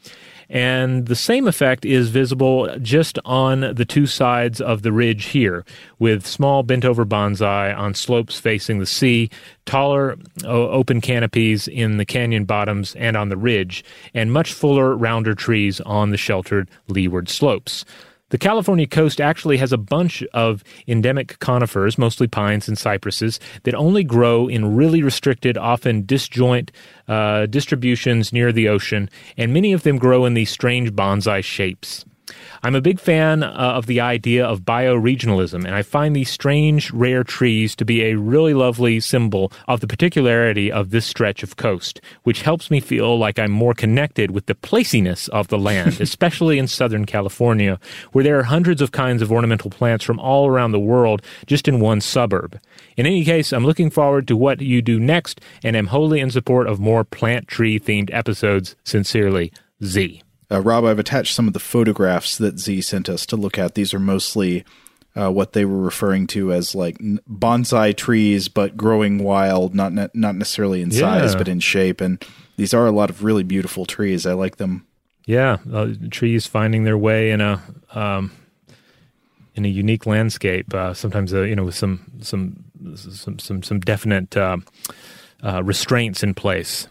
And 0.50 1.06
the 1.06 1.14
same 1.14 1.46
effect 1.46 1.84
is 1.84 2.08
visible 2.08 2.68
just 2.82 3.20
on 3.24 3.60
the 3.60 3.84
two 3.84 4.08
sides 4.08 4.60
of 4.60 4.82
the 4.82 4.90
ridge 4.90 5.26
here, 5.26 5.64
with 6.00 6.26
small 6.26 6.64
bent 6.64 6.84
over 6.84 7.06
bonsai 7.06 7.76
on 7.76 7.94
slopes 7.94 8.40
facing 8.40 8.80
the 8.80 8.86
sea, 8.86 9.30
taller 9.64 10.18
uh, 10.42 10.48
open 10.48 11.00
canopies 11.00 11.68
in 11.68 11.98
the 11.98 12.04
canyon 12.04 12.46
bottoms 12.46 12.96
and 12.96 13.16
on 13.16 13.28
the 13.28 13.36
ridge, 13.36 13.84
and 14.12 14.32
much 14.32 14.52
fuller, 14.52 14.96
rounder 14.96 15.36
trees 15.36 15.80
on 15.82 16.10
the 16.10 16.16
sheltered 16.16 16.68
leeward 16.88 17.28
slopes. 17.28 17.84
The 18.30 18.38
California 18.38 18.86
coast 18.86 19.20
actually 19.20 19.56
has 19.58 19.72
a 19.72 19.76
bunch 19.76 20.22
of 20.32 20.62
endemic 20.86 21.38
conifers, 21.40 21.98
mostly 21.98 22.28
pines 22.28 22.68
and 22.68 22.78
cypresses, 22.78 23.40
that 23.64 23.74
only 23.74 24.04
grow 24.04 24.46
in 24.46 24.76
really 24.76 25.02
restricted, 25.02 25.58
often 25.58 26.06
disjoint 26.06 26.70
uh, 27.08 27.46
distributions 27.46 28.32
near 28.32 28.52
the 28.52 28.68
ocean, 28.68 29.10
and 29.36 29.52
many 29.52 29.72
of 29.72 29.82
them 29.82 29.98
grow 29.98 30.24
in 30.24 30.34
these 30.34 30.50
strange 30.50 30.92
bonsai 30.92 31.42
shapes. 31.42 32.04
I'm 32.62 32.74
a 32.74 32.80
big 32.80 33.00
fan 33.00 33.42
uh, 33.42 33.48
of 33.48 33.86
the 33.86 34.00
idea 34.00 34.44
of 34.44 34.62
bioregionalism, 34.62 35.64
and 35.64 35.74
I 35.74 35.82
find 35.82 36.14
these 36.14 36.30
strange, 36.30 36.90
rare 36.90 37.24
trees 37.24 37.74
to 37.76 37.84
be 37.84 38.02
a 38.02 38.16
really 38.16 38.54
lovely 38.54 39.00
symbol 39.00 39.52
of 39.66 39.80
the 39.80 39.86
particularity 39.86 40.70
of 40.70 40.90
this 40.90 41.06
stretch 41.06 41.42
of 41.42 41.56
coast, 41.56 42.00
which 42.24 42.42
helps 42.42 42.70
me 42.70 42.80
feel 42.80 43.18
like 43.18 43.38
I'm 43.38 43.50
more 43.50 43.74
connected 43.74 44.30
with 44.30 44.46
the 44.46 44.54
placiness 44.54 45.28
of 45.28 45.48
the 45.48 45.58
land, 45.58 46.00
especially 46.00 46.58
in 46.58 46.66
Southern 46.66 47.06
California, 47.06 47.78
where 48.12 48.24
there 48.24 48.38
are 48.38 48.44
hundreds 48.44 48.82
of 48.82 48.92
kinds 48.92 49.22
of 49.22 49.32
ornamental 49.32 49.70
plants 49.70 50.04
from 50.04 50.20
all 50.20 50.46
around 50.46 50.72
the 50.72 50.80
world 50.80 51.22
just 51.46 51.68
in 51.68 51.80
one 51.80 52.00
suburb. 52.00 52.60
In 52.96 53.06
any 53.06 53.24
case, 53.24 53.52
I'm 53.52 53.64
looking 53.64 53.90
forward 53.90 54.28
to 54.28 54.36
what 54.36 54.60
you 54.60 54.82
do 54.82 55.00
next 55.00 55.40
and 55.64 55.76
am 55.76 55.86
wholly 55.86 56.20
in 56.20 56.30
support 56.30 56.66
of 56.66 56.78
more 56.78 57.04
plant 57.04 57.48
tree 57.48 57.80
themed 57.80 58.10
episodes. 58.12 58.76
Sincerely, 58.84 59.52
Z. 59.82 60.22
Uh, 60.50 60.60
Rob, 60.60 60.84
I've 60.84 60.98
attached 60.98 61.34
some 61.34 61.46
of 61.46 61.52
the 61.52 61.60
photographs 61.60 62.38
that 62.38 62.58
Z 62.58 62.82
sent 62.82 63.08
us 63.08 63.24
to 63.26 63.36
look 63.36 63.58
at. 63.58 63.74
These 63.74 63.94
are 63.94 64.00
mostly 64.00 64.64
uh, 65.16 65.30
what 65.30 65.52
they 65.52 65.64
were 65.64 65.80
referring 65.80 66.26
to 66.28 66.52
as 66.52 66.74
like 66.74 66.98
bonsai 66.98 67.96
trees, 67.96 68.48
but 68.48 68.76
growing 68.76 69.22
wild, 69.22 69.74
not 69.74 69.92
ne- 69.92 70.08
not 70.14 70.34
necessarily 70.36 70.82
in 70.82 70.90
size, 70.90 71.34
but 71.34 71.48
in 71.48 71.60
shape. 71.60 72.00
And 72.00 72.24
these 72.56 72.74
are 72.74 72.86
a 72.86 72.92
lot 72.92 73.10
of 73.10 73.24
really 73.24 73.42
beautiful 73.42 73.86
trees. 73.86 74.26
I 74.26 74.32
like 74.32 74.56
them. 74.56 74.86
Yeah, 75.26 75.58
uh, 75.72 75.88
trees 76.11 76.46
finding 76.46 76.84
their 76.84 76.98
way 76.98 77.30
in 77.30 77.40
a 77.40 77.62
um, 77.92 78.32
in 79.55 79.64
a 79.64 79.68
unique 79.68 80.07
landscape. 80.07 80.72
Uh, 80.74 80.94
sometimes, 80.94 81.32
uh, 81.34 81.42
you 81.42 81.55
know, 81.55 81.64
with 81.64 81.74
some 81.74 82.01
some 82.20 82.64
some 82.96 83.38
some, 83.38 83.62
some 83.62 83.80
definite 83.80 84.36
uh, 84.36 84.59
uh, 85.42 85.62
restraints 85.62 86.22
in 86.22 86.34
place. 86.34 86.88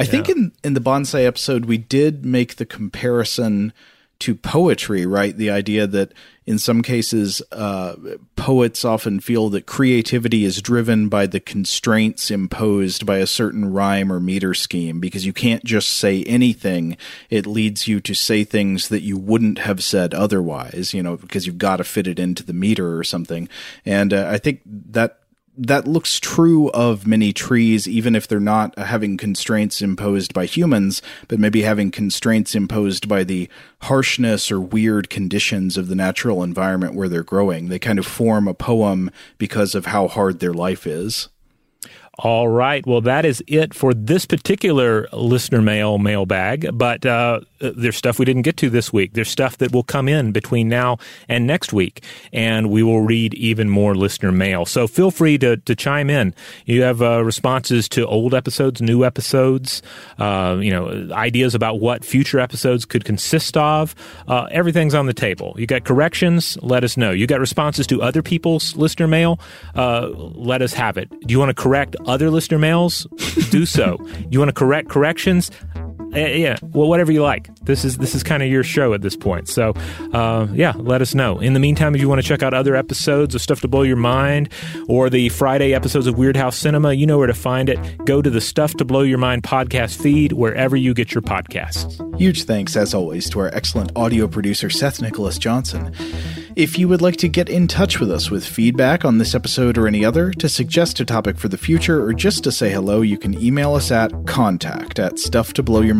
I 0.00 0.04
yeah. 0.04 0.10
think 0.10 0.28
in 0.30 0.52
in 0.64 0.72
the 0.72 0.80
bonsai 0.80 1.26
episode 1.26 1.66
we 1.66 1.76
did 1.76 2.24
make 2.24 2.56
the 2.56 2.64
comparison 2.64 3.74
to 4.20 4.34
poetry, 4.34 5.04
right? 5.04 5.36
The 5.36 5.50
idea 5.50 5.86
that 5.86 6.12
in 6.46 6.58
some 6.58 6.82
cases, 6.82 7.42
uh, 7.52 7.96
poets 8.36 8.84
often 8.84 9.20
feel 9.20 9.50
that 9.50 9.66
creativity 9.66 10.44
is 10.44 10.60
driven 10.60 11.08
by 11.08 11.26
the 11.26 11.40
constraints 11.40 12.30
imposed 12.30 13.06
by 13.06 13.18
a 13.18 13.26
certain 13.26 13.72
rhyme 13.72 14.12
or 14.12 14.20
meter 14.20 14.52
scheme 14.52 15.00
because 15.00 15.24
you 15.24 15.32
can't 15.32 15.64
just 15.64 15.90
say 15.90 16.22
anything. 16.24 16.96
It 17.28 17.46
leads 17.46 17.88
you 17.88 18.00
to 18.00 18.14
say 18.14 18.44
things 18.44 18.88
that 18.88 19.02
you 19.02 19.16
wouldn't 19.16 19.58
have 19.60 19.82
said 19.82 20.12
otherwise, 20.12 20.92
you 20.92 21.02
know, 21.02 21.16
because 21.16 21.46
you've 21.46 21.58
got 21.58 21.76
to 21.76 21.84
fit 21.84 22.06
it 22.06 22.18
into 22.18 22.42
the 22.42 22.54
meter 22.54 22.98
or 22.98 23.04
something. 23.04 23.48
And 23.84 24.12
uh, 24.12 24.28
I 24.30 24.38
think 24.38 24.60
that 24.66 25.19
that 25.60 25.86
looks 25.86 26.18
true 26.18 26.70
of 26.70 27.06
many 27.06 27.34
trees, 27.34 27.86
even 27.86 28.14
if 28.14 28.26
they're 28.26 28.40
not 28.40 28.76
having 28.78 29.18
constraints 29.18 29.82
imposed 29.82 30.32
by 30.32 30.46
humans, 30.46 31.02
but 31.28 31.38
maybe 31.38 31.62
having 31.62 31.90
constraints 31.90 32.54
imposed 32.54 33.06
by 33.08 33.24
the 33.24 33.48
harshness 33.82 34.50
or 34.50 34.58
weird 34.58 35.10
conditions 35.10 35.76
of 35.76 35.88
the 35.88 35.94
natural 35.94 36.42
environment 36.42 36.94
where 36.94 37.08
they're 37.08 37.22
growing. 37.22 37.68
They 37.68 37.78
kind 37.78 37.98
of 37.98 38.06
form 38.06 38.48
a 38.48 38.54
poem 38.54 39.10
because 39.36 39.74
of 39.74 39.86
how 39.86 40.08
hard 40.08 40.40
their 40.40 40.54
life 40.54 40.86
is. 40.86 41.28
All 42.18 42.48
right. 42.48 42.86
Well, 42.86 43.02
that 43.02 43.24
is 43.24 43.42
it 43.46 43.74
for 43.74 43.92
this 43.94 44.26
particular 44.26 45.08
listener 45.12 45.62
mail 45.62 45.98
mailbag. 45.98 46.70
But 46.76 47.04
uh, 47.04 47.40
there's 47.60 47.96
stuff 47.96 48.18
we 48.18 48.24
didn't 48.24 48.42
get 48.42 48.56
to 48.58 48.70
this 48.70 48.92
week. 48.92 49.12
There's 49.12 49.28
stuff 49.28 49.58
that 49.58 49.72
will 49.72 49.82
come 49.82 50.08
in 50.08 50.32
between 50.32 50.68
now 50.68 50.98
and 51.28 51.46
next 51.46 51.72
week, 51.72 52.04
and 52.32 52.70
we 52.70 52.82
will 52.82 53.02
read 53.02 53.34
even 53.34 53.68
more 53.68 53.94
listener 53.94 54.32
mail. 54.32 54.66
So 54.66 54.86
feel 54.86 55.10
free 55.10 55.38
to, 55.38 55.56
to 55.58 55.74
chime 55.74 56.10
in. 56.10 56.34
You 56.66 56.82
have 56.82 57.02
uh, 57.02 57.24
responses 57.24 57.88
to 57.90 58.06
old 58.06 58.34
episodes, 58.34 58.80
new 58.80 59.04
episodes, 59.04 59.82
uh, 60.18 60.58
you 60.60 60.70
know, 60.70 61.08
ideas 61.12 61.54
about 61.54 61.80
what 61.80 62.04
future 62.04 62.40
episodes 62.40 62.84
could 62.84 63.04
consist 63.04 63.56
of. 63.56 63.94
Uh, 64.26 64.48
everything's 64.50 64.94
on 64.94 65.06
the 65.06 65.14
table. 65.14 65.54
You 65.56 65.66
got 65.66 65.84
corrections? 65.84 66.58
Let 66.62 66.84
us 66.84 66.96
know. 66.96 67.10
You 67.10 67.26
got 67.26 67.40
responses 67.40 67.86
to 67.88 68.02
other 68.02 68.22
people's 68.22 68.76
listener 68.76 69.06
mail? 69.06 69.40
Uh, 69.74 70.08
let 70.14 70.62
us 70.62 70.72
have 70.72 70.96
it. 70.96 71.10
Do 71.10 71.32
you 71.32 71.38
want 71.38 71.50
to 71.50 71.62
correct 71.62 71.96
other 72.06 72.30
listener 72.30 72.58
mails, 72.58 73.06
do 73.50 73.66
so. 73.66 73.98
you 74.30 74.38
want 74.38 74.48
to 74.48 74.54
correct 74.54 74.88
corrections? 74.88 75.50
Uh, 76.14 76.18
yeah, 76.18 76.56
well, 76.62 76.88
whatever 76.88 77.12
you 77.12 77.22
like. 77.22 77.48
This 77.62 77.84
is 77.84 77.98
this 77.98 78.14
is 78.14 78.22
kind 78.22 78.42
of 78.42 78.48
your 78.48 78.64
show 78.64 78.94
at 78.94 79.02
this 79.02 79.16
point. 79.16 79.48
So, 79.48 79.74
uh, 80.12 80.48
yeah, 80.52 80.72
let 80.76 81.02
us 81.02 81.14
know. 81.14 81.38
In 81.38 81.52
the 81.52 81.60
meantime, 81.60 81.94
if 81.94 82.00
you 82.00 82.08
want 82.08 82.20
to 82.20 82.26
check 82.26 82.42
out 82.42 82.52
other 82.52 82.74
episodes 82.74 83.34
of 83.34 83.40
Stuff 83.40 83.60
to 83.60 83.68
Blow 83.68 83.82
Your 83.82 83.96
Mind 83.96 84.48
or 84.88 85.08
the 85.08 85.28
Friday 85.28 85.72
episodes 85.72 86.06
of 86.06 86.16
Weirdhouse 86.16 86.54
Cinema, 86.54 86.94
you 86.94 87.06
know 87.06 87.18
where 87.18 87.28
to 87.28 87.34
find 87.34 87.68
it. 87.68 87.78
Go 88.06 88.20
to 88.20 88.30
the 88.30 88.40
Stuff 88.40 88.74
to 88.74 88.84
Blow 88.84 89.02
Your 89.02 89.18
Mind 89.18 89.44
podcast 89.44 90.02
feed 90.02 90.32
wherever 90.32 90.76
you 90.76 90.94
get 90.94 91.14
your 91.14 91.22
podcasts. 91.22 91.96
Huge 92.18 92.42
thanks, 92.42 92.76
as 92.76 92.92
always, 92.92 93.30
to 93.30 93.40
our 93.40 93.54
excellent 93.54 93.92
audio 93.94 94.26
producer 94.26 94.68
Seth 94.68 95.00
Nicholas 95.00 95.38
Johnson. 95.38 95.94
If 96.56 96.78
you 96.78 96.88
would 96.88 97.00
like 97.00 97.16
to 97.18 97.28
get 97.28 97.48
in 97.48 97.68
touch 97.68 98.00
with 98.00 98.10
us 98.10 98.30
with 98.30 98.44
feedback 98.44 99.04
on 99.04 99.18
this 99.18 99.34
episode 99.34 99.78
or 99.78 99.86
any 99.86 100.04
other, 100.04 100.32
to 100.32 100.48
suggest 100.48 100.98
a 101.00 101.04
topic 101.04 101.38
for 101.38 101.48
the 101.48 101.56
future, 101.56 102.04
or 102.04 102.12
just 102.12 102.42
to 102.44 102.52
say 102.52 102.70
hello, 102.70 103.00
you 103.00 103.16
can 103.16 103.40
email 103.40 103.74
us 103.74 103.90
at 103.92 104.10
contact 104.26 104.98
at 104.98 105.14
stufftoblowyourmind.com. 105.14 105.99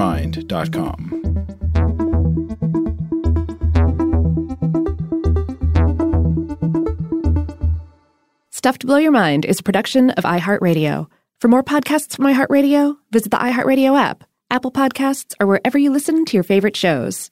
Stuff 8.50 8.78
to 8.78 8.86
Blow 8.86 8.96
Your 8.96 9.12
Mind 9.12 9.44
is 9.44 9.60
a 9.60 9.62
production 9.62 10.08
of 10.12 10.24
iHeartRadio. 10.24 11.06
For 11.42 11.48
more 11.48 11.62
podcasts 11.62 12.16
from 12.16 12.24
iHeartRadio, 12.24 12.96
visit 13.10 13.30
the 13.30 13.36
iHeartRadio 13.36 14.00
app, 14.00 14.24
Apple 14.48 14.72
Podcasts, 14.72 15.34
or 15.38 15.46
wherever 15.46 15.76
you 15.76 15.92
listen 15.92 16.24
to 16.24 16.34
your 16.34 16.44
favorite 16.44 16.78
shows. 16.78 17.30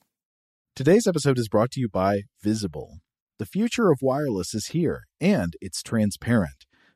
Today's 0.77 1.07
episode 1.07 1.39
is 1.39 1.49
brought 1.49 1.71
to 1.71 1.81
you 1.81 1.89
by 1.89 2.25
Visible. 2.43 2.99
The 3.39 3.47
future 3.47 3.91
of 3.91 4.01
wireless 4.03 4.53
is 4.53 4.67
here, 4.67 5.05
and 5.23 5.55
it's 5.63 5.83
transparent. 5.83 6.67